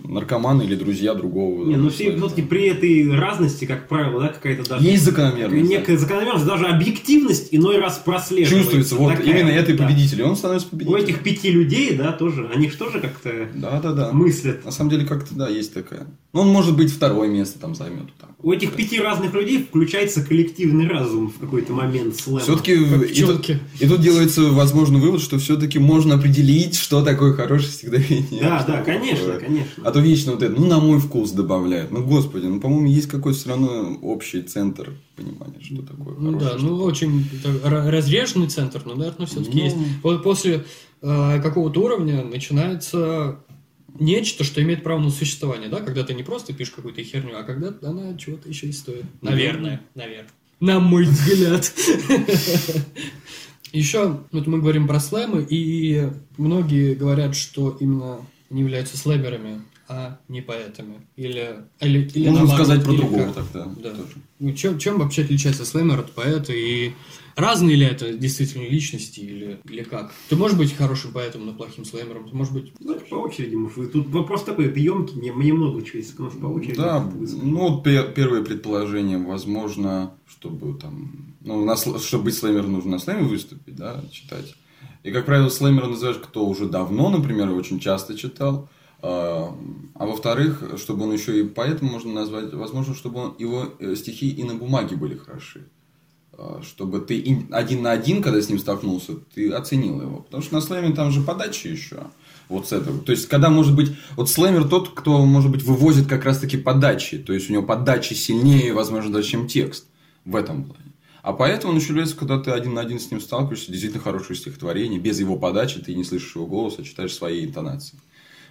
наркоманы 0.04 0.62
или 0.64 0.74
друзья 0.74 1.14
другого. 1.14 1.64
Не, 1.66 1.76
ну 1.76 1.90
слэма. 1.90 2.10
все 2.12 2.16
все-таки 2.18 2.42
при 2.42 2.66
этой 2.68 3.10
разности, 3.14 3.64
как 3.64 3.88
правило, 3.88 4.20
да, 4.20 4.28
какая-то 4.28 4.68
даже 4.68 4.84
Есть 4.84 5.04
закономерность. 5.04 5.68
некая 5.70 5.96
закономерность, 5.96 6.44
даже 6.46 6.66
объективность 6.66 7.48
иной 7.52 7.78
раз 7.78 7.98
прослеживается. 8.04 8.56
Чувствуется, 8.56 8.94
вот 8.96 9.16
Такая 9.16 9.26
именно 9.26 9.48
это 9.48 9.72
и 9.72 9.76
да. 9.76 9.84
победитель. 9.84 10.20
И 10.20 10.22
он 10.22 10.36
становится 10.36 10.68
У 10.68 10.70
победителем. 10.72 11.02
этих 11.02 11.22
пяти 11.22 11.50
людей, 11.50 11.96
да, 11.96 12.12
тоже, 12.12 12.50
они 12.54 12.70
же 12.70 12.76
тоже 12.76 13.00
как-то 13.00 13.48
Да, 13.54 13.80
да, 13.80 13.92
да. 13.92 14.12
мыслят. 14.12 14.64
На 14.64 14.70
самом 14.70 14.90
деле, 14.90 15.06
как-то, 15.06 15.34
да, 15.34 15.48
есть 15.48 15.72
такая. 15.72 16.06
Ну, 16.32 16.40
он, 16.42 16.48
может 16.48 16.76
быть, 16.76 16.92
второе 16.92 17.28
место 17.28 17.58
там 17.58 17.74
займет. 17.74 18.12
Так. 18.20 18.30
У 18.42 18.52
этих 18.52 18.74
пяти 18.74 19.00
разных 19.00 19.32
людей 19.32 19.62
включается 19.62 20.22
коллективный 20.22 20.86
разум 20.86 21.28
в 21.30 21.38
какой-то 21.38 21.72
момент 21.72 22.16
слэма. 22.16 22.40
Все-таки 22.40 22.74
и 22.74 23.22
тут, 23.22 23.48
и 23.80 23.88
тут 23.88 24.00
делается 24.02 24.42
возможный 24.50 25.00
вывод, 25.00 25.22
что 25.22 25.38
все-таки 25.38 25.78
можно 25.78 26.16
определить, 26.16 26.76
что 26.76 27.02
такое 27.02 27.32
хорошее 27.32 27.72
стихотворение. 27.72 28.42
Да, 28.42 28.62
да, 28.66 28.82
конечно, 28.82 29.24
такое. 29.24 29.40
конечно. 29.40 29.82
А 29.84 29.90
то 29.90 30.00
вечно 30.00 30.32
вот 30.32 30.42
это, 30.42 30.60
ну, 30.60 30.66
на 30.66 30.78
мой 30.78 31.00
вкус 31.00 31.30
добавляют. 31.30 31.90
Ну, 31.90 32.04
господи, 32.04 32.44
ну, 32.44 32.60
по-моему, 32.60 32.88
есть 32.88 33.08
какой-то 33.08 33.38
все 33.38 33.48
равно 33.48 33.98
общий 34.02 34.42
центр 34.42 34.92
понимания, 35.16 35.60
что 35.62 35.80
такое 35.82 36.14
Ну 36.18 36.38
да, 36.38 36.56
ну 36.58 36.76
очень 36.82 37.26
разреженный 37.64 38.48
центр, 38.48 38.82
но, 38.84 38.94
наверное, 38.94 39.26
все-таки 39.26 39.56
Ну. 39.56 39.64
есть. 39.64 39.76
Вот 40.02 40.22
после 40.22 40.66
э, 41.00 41.40
какого-то 41.42 41.80
уровня 41.80 42.22
начинается 42.22 43.38
нечто, 44.00 44.44
что 44.44 44.62
имеет 44.62 44.82
право 44.82 45.00
на 45.00 45.10
существование, 45.10 45.68
да, 45.68 45.80
когда 45.80 46.04
ты 46.04 46.14
не 46.14 46.22
просто 46.22 46.52
пишешь 46.52 46.74
какую-то 46.74 47.02
херню, 47.02 47.38
а 47.38 47.42
когда 47.42 47.74
она 47.82 48.16
чего-то 48.16 48.48
еще 48.48 48.66
и 48.66 48.72
стоит. 48.72 49.04
Наверное, 49.22 49.82
наверное. 49.94 50.30
На 50.60 50.80
мой 50.80 51.04
взгляд. 51.04 51.72
Еще, 53.72 54.20
вот 54.32 54.46
мы 54.46 54.60
говорим 54.60 54.86
про 54.86 55.00
слэмы, 55.00 55.46
и 55.48 56.08
многие 56.38 56.94
говорят, 56.94 57.36
что 57.36 57.76
именно 57.78 58.20
они 58.48 58.60
являются 58.60 58.96
слэмерами, 58.96 59.60
а 59.88 60.18
не 60.28 60.40
поэтами. 60.40 61.06
Или, 61.16 61.64
или, 61.80 62.10
или 62.14 62.28
Можно 62.28 62.46
наоборот, 62.46 62.66
сказать 62.66 62.84
про 62.84 62.92
или 62.92 63.00
другого 63.00 63.24
как. 63.24 63.34
тогда. 63.34 63.64
Да. 63.82 63.90
тоже. 63.90 64.12
Ну, 64.38 64.52
чем, 64.52 64.78
чем 64.78 64.98
вообще 64.98 65.22
отличается 65.22 65.64
слэмер 65.64 66.00
от 66.00 66.12
поэта? 66.12 66.52
И 66.52 66.92
разные 67.36 67.76
ли 67.76 67.86
это 67.86 68.12
действительно 68.12 68.66
личности 68.68 69.20
или, 69.20 69.60
или 69.64 69.82
как? 69.82 70.12
Ты 70.28 70.36
можешь 70.36 70.56
быть 70.56 70.74
хорошим 70.74 71.12
поэтом, 71.12 71.46
но 71.46 71.52
плохим 71.52 71.84
слэмером? 71.84 72.28
Ты 72.28 72.36
можешь 72.36 72.52
быть... 72.52 72.72
Ну, 72.80 72.98
по 73.08 73.14
очереди, 73.14 73.54
может, 73.54 73.92
тут 73.92 74.08
вопрос 74.08 74.44
такой, 74.44 74.66
это 74.66 74.80
емкий, 74.80 75.16
мне, 75.16 75.32
мне 75.32 75.52
много 75.52 75.82
чего 75.82 75.98
есть, 75.98 76.18
может, 76.18 76.40
по 76.40 76.46
очереди. 76.46 76.76
Да, 76.76 77.00
ну, 77.00 77.68
вот 77.68 77.84
первое 77.84 78.42
предположение, 78.42 79.18
возможно, 79.18 80.14
чтобы 80.28 80.78
там, 80.78 81.34
ну, 81.42 81.64
на 81.64 81.76
чтобы 81.76 82.24
быть 82.24 82.34
слэмером, 82.34 82.72
нужно 82.72 82.92
на 82.92 82.98
слэме 82.98 83.22
выступить, 83.22 83.76
да, 83.76 84.02
читать. 84.10 84.56
И, 85.04 85.12
как 85.12 85.26
правило, 85.26 85.48
слэмера 85.48 85.86
называешь, 85.86 86.18
кто 86.18 86.44
уже 86.44 86.66
давно, 86.66 87.10
например, 87.10 87.50
очень 87.50 87.78
часто 87.78 88.18
читал. 88.18 88.68
А 89.02 89.56
а 89.98 90.04
во-вторых, 90.04 90.62
чтобы 90.76 91.04
он 91.04 91.12
еще 91.12 91.40
и 91.40 91.44
поэтом 91.44 91.88
можно 91.88 92.12
назвать, 92.12 92.52
возможно, 92.52 92.94
чтобы 92.94 93.20
он, 93.20 93.34
его 93.38 93.72
э, 93.78 93.94
стихи 93.96 94.28
и 94.28 94.44
на 94.44 94.54
бумаге 94.54 94.94
были 94.96 95.16
хороши. 95.16 95.68
А, 96.32 96.60
Чтобы 96.62 97.00
ты 97.00 97.46
один 97.50 97.82
на 97.82 97.92
один, 97.92 98.22
когда 98.22 98.40
с 98.40 98.50
ним 98.50 98.58
столкнулся, 98.58 99.14
ты 99.34 99.50
оценил 99.50 100.02
его. 100.02 100.18
Потому 100.20 100.42
что 100.42 100.54
на 100.54 100.60
слэме 100.60 100.94
там 100.94 101.10
же 101.10 101.22
подача 101.22 101.68
еще. 101.68 102.08
Вот 102.50 102.68
с 102.68 102.72
этого. 102.72 103.00
То 103.00 103.12
есть, 103.12 103.26
когда 103.26 103.48
может 103.48 103.74
быть... 103.74 103.92
Вот 104.16 104.28
слэмер 104.28 104.68
тот, 104.68 104.90
кто, 104.90 105.24
может 105.24 105.50
быть, 105.50 105.62
вывозит 105.62 106.08
как 106.08 106.24
раз-таки 106.24 106.58
подачи. 106.58 107.18
То 107.18 107.32
есть, 107.32 107.48
у 107.48 107.54
него 107.54 107.62
подачи 107.62 108.12
сильнее, 108.12 108.74
возможно, 108.74 109.12
даже, 109.12 109.28
чем 109.28 109.48
текст. 109.48 109.86
В 110.26 110.36
этом 110.36 110.64
плане. 110.64 110.92
А 111.22 111.32
поэтому 111.32 111.72
он 111.72 111.78
еще 111.78 111.88
является, 111.88 112.16
когда 112.16 112.38
ты 112.38 112.50
один 112.50 112.74
на 112.74 112.82
один 112.82 113.00
с 113.00 113.10
ним 113.10 113.20
сталкиваешься, 113.20 113.72
действительно 113.72 114.02
хорошее 114.02 114.38
стихотворение. 114.38 115.00
Без 115.00 115.18
его 115.18 115.36
подачи 115.36 115.80
ты 115.80 115.94
не 115.94 116.04
слышишь 116.04 116.36
его 116.36 116.46
голоса, 116.46 116.84
читаешь 116.84 117.14
свои 117.14 117.44
интонации. 117.44 117.98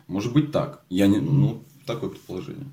Может 0.08 0.34
быть 0.34 0.52
так. 0.52 0.84
Я 0.90 1.08
не... 1.08 1.20
Ну, 1.20 1.64
такое 1.86 2.10
предположение. 2.10 2.66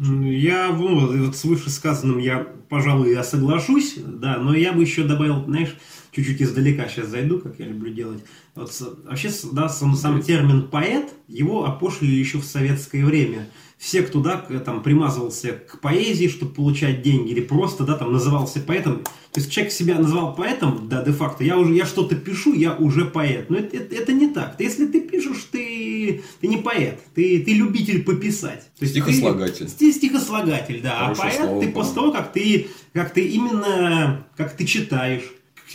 М, 0.00 0.24
Я, 0.24 0.70
ну, 0.76 1.24
вот 1.24 1.36
с 1.36 1.44
вышесказанным 1.44 2.18
я, 2.18 2.46
пожалуй, 2.68 3.12
я 3.12 3.22
соглашусь, 3.22 3.94
да, 3.96 4.38
но 4.38 4.54
я 4.54 4.72
бы 4.72 4.82
еще 4.82 5.04
добавил, 5.04 5.44
знаешь, 5.44 5.76
чуть-чуть 6.10 6.42
издалека 6.42 6.88
сейчас 6.88 7.08
зайду, 7.08 7.38
как 7.38 7.58
я 7.60 7.66
люблю 7.66 7.92
делать. 7.92 8.24
Вот, 8.56 8.72
вообще, 9.04 9.30
да, 9.52 9.68
сам, 9.68 9.94
сам 9.94 10.20
термин 10.20 10.66
поэт, 10.68 11.12
его 11.28 11.64
опошлили 11.64 12.14
еще 12.14 12.38
в 12.38 12.44
советское 12.44 13.04
время. 13.04 13.48
Все, 13.80 14.02
кто, 14.02 14.20
да, 14.20 14.36
там, 14.36 14.82
примазывался 14.82 15.52
к 15.52 15.80
поэзии, 15.80 16.28
чтобы 16.28 16.52
получать 16.52 17.00
деньги, 17.00 17.30
или 17.30 17.40
просто, 17.40 17.84
да, 17.84 17.96
там, 17.96 18.12
назывался 18.12 18.60
поэтом. 18.60 18.98
То 19.32 19.40
есть, 19.40 19.50
человек 19.50 19.72
себя 19.72 19.98
называл 19.98 20.34
поэтом, 20.34 20.86
да, 20.86 21.02
де-факто, 21.02 21.44
я 21.44 21.56
уже, 21.56 21.72
я 21.72 21.86
что-то 21.86 22.14
пишу, 22.14 22.52
я 22.52 22.76
уже 22.76 23.06
поэт. 23.06 23.48
Но 23.48 23.56
это, 23.56 23.78
это, 23.78 23.94
это 23.94 24.12
не 24.12 24.28
так. 24.28 24.58
Ты, 24.58 24.64
если 24.64 24.86
ты 24.86 25.00
пишешь, 25.00 25.48
ты, 25.50 26.22
ты 26.42 26.46
не 26.46 26.58
поэт, 26.58 27.00
ты, 27.14 27.42
ты 27.42 27.54
любитель 27.54 28.04
пописать. 28.04 28.70
То 28.78 28.84
есть 28.84 28.92
ты- 28.92 29.00
Стихослагатель. 29.00 29.66
Сти- 29.66 29.92
Стихослагатель, 29.92 30.82
да. 30.82 30.98
Хорошее 30.98 31.24
а 31.24 31.30
поэт 31.30 31.46
слово, 31.46 31.62
ты 31.62 31.72
после 31.72 31.94
того, 31.94 32.12
как 32.12 32.32
ты, 32.34 32.66
как 32.92 33.14
ты 33.14 33.26
именно, 33.28 34.26
как 34.36 34.58
ты 34.58 34.66
читаешь, 34.66 35.24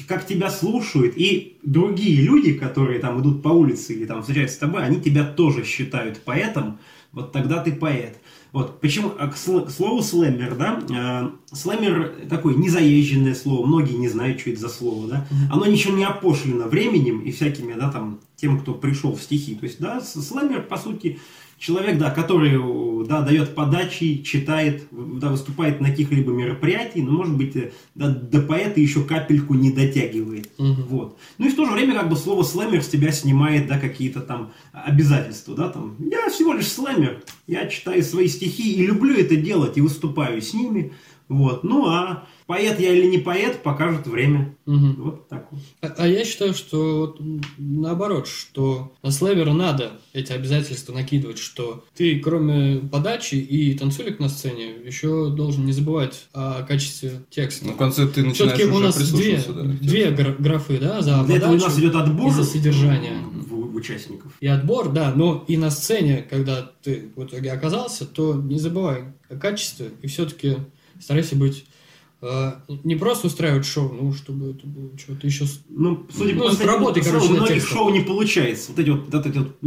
как 0.03 0.25
тебя 0.25 0.49
слушают, 0.49 1.13
и 1.15 1.58
другие 1.63 2.21
люди, 2.21 2.53
которые 2.53 2.99
там 2.99 3.21
идут 3.21 3.41
по 3.41 3.49
улице 3.49 3.93
или 3.93 4.05
там 4.05 4.21
встречаются 4.21 4.55
с 4.58 4.60
тобой, 4.60 4.84
они 4.84 4.99
тебя 5.01 5.23
тоже 5.23 5.63
считают 5.63 6.21
поэтом, 6.21 6.79
вот 7.12 7.31
тогда 7.31 7.63
ты 7.63 7.71
поэт. 7.71 8.19
Вот, 8.51 8.79
почему, 8.79 9.12
а 9.19 9.27
к, 9.27 9.36
сл- 9.36 9.65
к 9.65 9.69
слову 9.69 10.01
слэмер, 10.01 10.55
да, 10.55 10.79
э, 10.89 11.53
слэмер 11.53 12.27
такое 12.29 12.55
незаезженное 12.55 13.36
слово, 13.36 13.65
многие 13.65 13.95
не 13.95 14.08
знают, 14.08 14.39
что 14.39 14.49
это 14.49 14.62
за 14.62 14.69
слово, 14.69 15.08
да, 15.10 15.27
оно 15.51 15.65
ничего 15.65 15.97
не 15.97 16.05
опошлено 16.05 16.67
временем 16.67 17.19
и 17.19 17.31
всякими, 17.31 17.73
да, 17.73 17.91
там, 17.91 18.19
тем, 18.38 18.60
кто 18.60 18.73
пришел 18.73 19.13
в 19.13 19.21
стихи, 19.21 19.55
то 19.55 19.65
есть, 19.65 19.79
да, 19.79 19.99
слэмер, 19.99 20.62
по 20.63 20.77
сути, 20.77 21.19
человек, 21.58 21.98
да, 21.98 22.12
который, 22.12 22.60
да, 23.08 23.22
дает 23.22 23.56
подачи, 23.56 24.24
читает, 24.24 24.88
да, 24.91 25.30
выступает 25.30 25.82
на 25.82 25.89
каких-либо 25.89 26.32
мероприятиях, 26.32 27.06
но, 27.06 27.12
может 27.12 27.36
быть, 27.36 27.56
э, 27.56 27.72
да, 27.96 28.10
до 28.10 28.41
поэта 28.41 28.80
еще 28.80 29.04
капельку 29.04 29.54
не 29.54 29.72
дотягивает. 29.72 30.50
Мгм. 30.58 30.84
Вот. 30.89 31.18
Ну 31.38 31.48
и 31.48 31.50
в 31.50 31.56
то 31.56 31.65
же 31.65 31.72
время, 31.72 31.96
как 31.96 32.10
бы, 32.10 32.15
слово 32.15 32.44
слэмер 32.44 32.84
с 32.84 32.88
тебя 32.88 33.12
снимает, 33.12 33.68
да, 33.68 33.80
какие-то 33.80 34.22
там 34.22 34.52
обязательства, 34.72 35.56
да, 35.56 35.70
там. 35.70 35.96
Я 36.00 36.30
всего 36.30 36.54
лишь 36.54 36.68
слэмер, 36.68 37.24
я 37.48 37.68
читаю 37.68 38.04
свои 38.04 38.28
стихи 38.28 38.74
и 38.74 38.86
люблю 38.86 39.15
это 39.15 39.36
делать, 39.36 39.78
и 39.78 39.82
выступаю 39.82 40.41
с 40.41 40.54
ними, 40.54 40.94
вот. 41.28 41.64
Ну, 41.64 41.88
а 41.88 42.28
поэт 42.48 42.80
я 42.80 42.94
или 42.94 43.08
не 43.08 43.18
поэт, 43.18 43.64
покажет 43.64 44.06
время. 44.08 44.56
Мгм. 44.66 44.96
Вот 45.04 45.28
так 45.28 45.48
вот. 45.52 45.62
А, 45.82 45.94
а 45.98 46.08
я 46.08 46.24
считаю, 46.26 46.54
что 46.54 47.00
вот, 47.00 47.22
наоборот, 47.58 48.28
что 48.28 48.94
на 49.04 49.12
слэвера 49.12 49.54
надо 49.54 49.94
эти 50.14 50.32
обязательства 50.32 50.94
накидывать, 50.94 51.38
что 51.40 51.84
ты 51.96 52.20
кроме 52.20 52.78
подачи 52.78 53.36
и 53.36 53.74
танцулик 53.78 54.20
на 54.20 54.30
сцене 54.30 54.74
еще 54.86 55.30
должен 55.30 55.66
не 55.66 55.72
забывать 55.72 56.28
о 56.34 56.64
качестве 56.64 57.22
текста. 57.30 57.66
Ну, 57.66 57.74
в 57.74 57.78
конце 57.78 58.08
ты 58.08 58.24
начинаешь 58.24 58.54
Все-таки 58.54 58.66
у 58.66 58.76
уже 58.76 58.86
нас 58.86 59.12
две, 59.12 59.44
да, 59.48 59.62
две 59.64 60.12
графы, 60.12 60.78
да, 60.80 61.02
за 61.02 61.24
Для 61.24 61.38
этого 61.38 61.52
у 61.52 61.54
нас 61.56 61.64
подачу 61.64 61.80
идет 61.82 61.96
отбор 61.96 62.28
и 62.28 62.32
за 62.34 62.44
содержание. 62.44 63.18
в- 63.34 63.56
в 63.72 63.76
участников. 63.76 64.32
И 64.40 64.48
отбор, 64.48 64.90
да, 64.90 65.12
но 65.16 65.44
и 65.48 65.58
на 65.58 65.70
сцене, 65.70 66.26
когда 66.30 66.72
ты 66.82 67.10
в 67.16 67.24
итоге 67.26 67.52
оказался, 67.52 68.06
то 68.06 68.34
не 68.36 68.58
забывай 68.58 69.06
о 69.30 69.36
качестве 69.36 69.90
и 70.02 70.08
все-таки 70.08 70.58
старайся 70.99 71.36
быть 71.36 71.65
э, 72.21 72.51
не 72.84 72.95
просто 72.95 73.27
устраивать 73.27 73.65
шоу, 73.65 73.91
ну, 73.93 74.13
чтобы 74.13 74.51
это 74.51 74.65
было 74.67 74.97
что-то 74.97 75.27
еще... 75.27 75.45
Ну, 75.69 76.05
судя 76.15 76.34
Ну, 76.36 76.43
по 76.43 76.51
с 76.51 76.62
работой, 76.62 77.03
короче, 77.03 77.29
многих 77.29 77.55
текстом. 77.55 77.77
шоу 77.77 77.89
не 77.91 78.01
получается. 78.01 78.71
Вот 78.71 78.79
эти 78.79 78.89
вот, 78.89 79.13
вот 79.13 79.25
эти 79.25 79.38
вот 79.38 79.58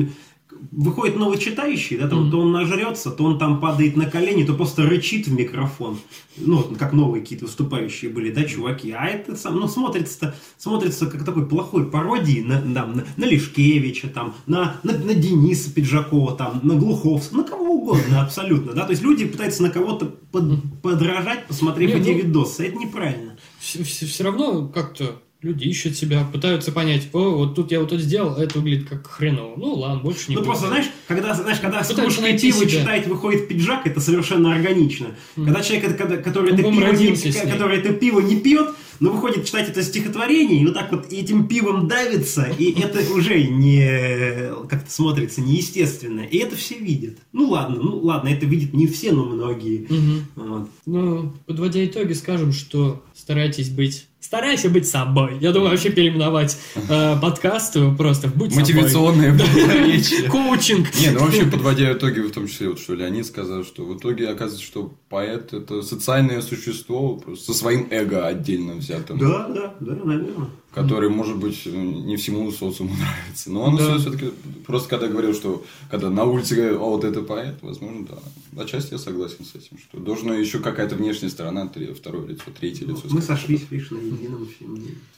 выходит 0.71 1.17
новый 1.17 1.39
читающий, 1.39 1.97
да, 1.99 2.09
там, 2.09 2.23
Мгм. 2.23 2.31
то 2.31 2.41
он 2.41 2.53
нажрется, 2.53 3.11
то 3.11 3.25
он 3.25 3.39
там 3.39 3.61
падает 3.61 3.97
на 3.97 4.07
колени, 4.07 4.45
то 4.45 4.55
просто 4.55 4.83
рычит 4.87 5.27
в 5.27 5.33
микрофон. 5.33 5.99
Ну, 6.37 6.63
как 6.79 6.93
новые 6.93 7.23
какие-то 7.23 7.47
выступающие 7.47 8.11
были, 8.11 8.31
да, 8.31 8.45
чуваки. 8.45 8.93
А 8.93 9.07
это 9.07 9.35
сам, 9.37 9.57
ну, 9.57 9.69
смотрится 9.69 10.35
смотрится 10.57 11.07
как 11.07 11.25
такой 11.25 11.47
плохой 11.47 11.87
пародии 11.91 12.41
на, 12.41 12.61
на, 12.61 12.87
на, 12.87 13.05
на 13.17 13.25
Лешкевича, 13.25 14.09
там, 14.09 14.35
на, 14.47 14.77
на, 14.83 14.93
на 14.93 15.15
Дениса 15.15 15.73
Пиджакова, 15.73 16.37
там, 16.37 16.61
на 16.63 16.75
Глуховского, 16.75 17.39
на 17.39 17.45
кого 17.45 17.65
угодно 17.75 18.23
абсолютно, 18.23 18.73
да. 18.73 18.85
То 18.85 18.91
есть 18.91 19.03
люди 19.03 19.27
пытаются 19.27 19.63
на 19.63 19.71
кого-то 19.71 20.07
под- 20.33 20.81
подражать, 20.83 21.47
посмотрев 21.47 21.91
Не, 21.91 21.97
эти 22.01 22.09
ну- 22.11 22.17
видосы. 22.27 22.67
Это 22.69 22.77
неправильно. 22.77 23.37
Все, 23.61 24.25
равно 24.25 24.69
как-то 24.69 25.21
люди 25.41 25.65
ищут 25.65 25.97
себя, 25.97 26.29
пытаются 26.33 26.73
понять, 26.73 27.09
о, 27.13 27.37
вот 27.37 27.55
тут 27.55 27.71
я 27.71 27.79
вот 27.81 27.93
это 27.93 28.03
сделал, 28.03 28.35
а 28.37 28.43
это 28.43 28.59
выглядит 28.59 28.89
как 28.89 29.07
хреново. 29.07 29.55
Ну, 29.57 29.75
ладно, 29.75 30.03
больше 30.03 30.31
не 30.31 30.37
Ну 30.37 30.43
просто, 30.43 30.67
знаешь, 30.67 30.87
когда, 31.07 31.35
знаешь, 31.35 31.61
когда 31.61 31.85
с 31.85 31.89
кружкой 31.95 32.39
пива 32.39 32.67
читает, 32.67 33.07
выходит 33.07 33.47
пиджак, 33.49 33.87
это 33.87 34.01
совершенно 34.01 34.53
органично. 34.55 35.15
Когда 35.37 35.63
человек, 35.63 35.97
когда- 35.97 36.17
который, 36.17 36.53
это 36.55 36.63
пиво 36.63 36.91
не, 36.93 37.51
который 37.53 37.79
это 37.79 37.93
пиво 37.93 38.21
не 38.21 38.37
пьет, 38.41 38.71
но 39.01 39.13
выходит 39.13 39.45
читать 39.47 39.69
это 39.69 39.81
стихотворение, 39.85 40.61
и 40.61 40.67
вот 40.67 40.75
так 40.75 40.91
вот 40.91 41.13
этим 41.13 41.47
пивом 41.47 41.87
давится, 41.87 42.43
и 42.59 42.73
это 42.81 42.99
уже 43.13 43.45
не 43.45 44.51
как-то 44.69 44.91
смотрится 44.91 45.41
неестественно. 45.41 46.23
И 46.23 46.39
это 46.39 46.57
все 46.57 46.77
видят. 46.79 47.17
Ну 47.33 47.49
ладно, 47.49 47.77
ну 47.81 47.99
ладно, 47.99 48.29
это 48.29 48.45
видят 48.45 48.73
не 48.75 48.89
все, 48.89 49.13
но 49.13 49.25
многие. 49.25 49.87
Мгм. 49.89 50.27
Вот. 50.35 50.71
Ну, 50.87 51.33
подводя 51.47 51.85
итоги, 51.85 52.13
скажем, 52.15 52.53
что 52.53 53.05
старайтесь 53.15 53.69
быть... 53.69 54.07
Старайся 54.21 54.69
быть 54.69 54.89
собой. 54.89 55.39
Я 55.41 55.53
думаю, 55.53 55.71
вообще 55.71 55.91
переименовать 55.91 56.59
э, 56.75 57.17
подкаст 57.23 57.77
э, 57.77 57.95
просто 57.97 58.27
в 58.27 58.35
«Будь 58.35 58.55
Мотивационное 58.55 59.39
собой». 59.39 60.03
Коучинг. 60.29 60.89
Не, 61.01 61.11
ну 61.13 61.21
вообще, 61.21 61.47
подводя 61.47 61.93
итоги, 61.93 62.19
в 62.21 62.33
том 62.33 62.49
числе, 62.49 62.71
вот 62.71 62.81
что 62.81 62.95
Леонид 62.95 63.27
сказал, 63.27 63.63
что 63.63 63.85
в 63.85 63.97
итоге 63.97 64.29
оказывается, 64.29 64.67
что 64.67 64.93
поэт– 65.09 65.53
это 65.53 65.83
социальное 65.83 66.43
существо 66.43 67.23
со 67.37 67.55
своим 67.55 67.87
эго 67.91 68.27
отдельно 68.27 68.75
взятым. 68.75 69.19
Да, 69.19 69.49
да, 69.49 69.75
да, 69.79 69.95
наверное. 69.95 70.49
Который, 70.75 71.09
может 71.09 71.39
быть, 71.39 71.63
э, 71.65 71.71
не 71.71 72.17
всему 72.17 72.51
социуму 72.51 72.95
нравится. 72.95 73.51
Но 73.51 73.63
он 73.63 73.77
да. 73.77 73.99
все-таки, 73.99 74.31
просто 74.67 74.89
когда 74.89 75.07
говорил, 75.07 75.33
что 75.33 75.65
когда 75.91 76.11
на 76.11 76.25
улице 76.25 76.57
говорят, 76.57 76.77
о, 76.77 76.85
«А, 76.85 76.89
вот 76.91 77.05
это 77.05 77.23
поэт, 77.23 77.55
возможно, 77.63 78.07
да. 78.07 78.63
Отчасти 78.63 78.93
я 78.93 78.99
согласен 78.99 79.45
с 79.45 79.55
этим, 79.55 79.79
что 79.79 79.99
должна 79.99 80.35
еще 80.35 80.59
какая-то 80.59 80.97
внешняя 80.97 81.31
сторона, 81.31 81.71
второе 81.97 82.27
лицо, 82.27 82.45
третье 82.59 82.87
ну, 82.87 82.95
лицо. 82.95 83.03
Мы 83.11 83.23
сошлись, 83.23 83.63
видишь, 83.71 83.91
на 83.91 83.99
мне 84.19 84.29
научи. 84.29 84.67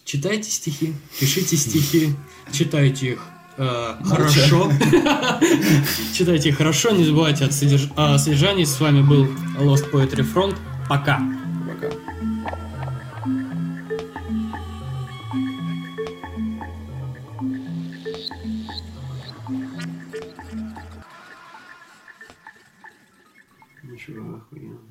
Читайте 0.04 0.50
стихи, 0.50 0.94
пишите 1.18 1.56
стихи, 1.56 2.14
читайте 2.52 3.12
их 3.12 3.22
э, 3.56 3.94
хорошо. 4.04 4.72
Читайте 6.14 6.48
их 6.48 6.56
хорошо, 6.56 6.90
не 6.90 7.04
забывайте 7.04 7.44
о 7.44 7.50
содержании. 7.50 8.64
С 8.64 8.80
вами 8.80 9.02
был 9.02 9.26
Lost 9.58 9.90
Poetry 9.90 10.26
Front. 10.34 10.56
Пока. 10.88 11.39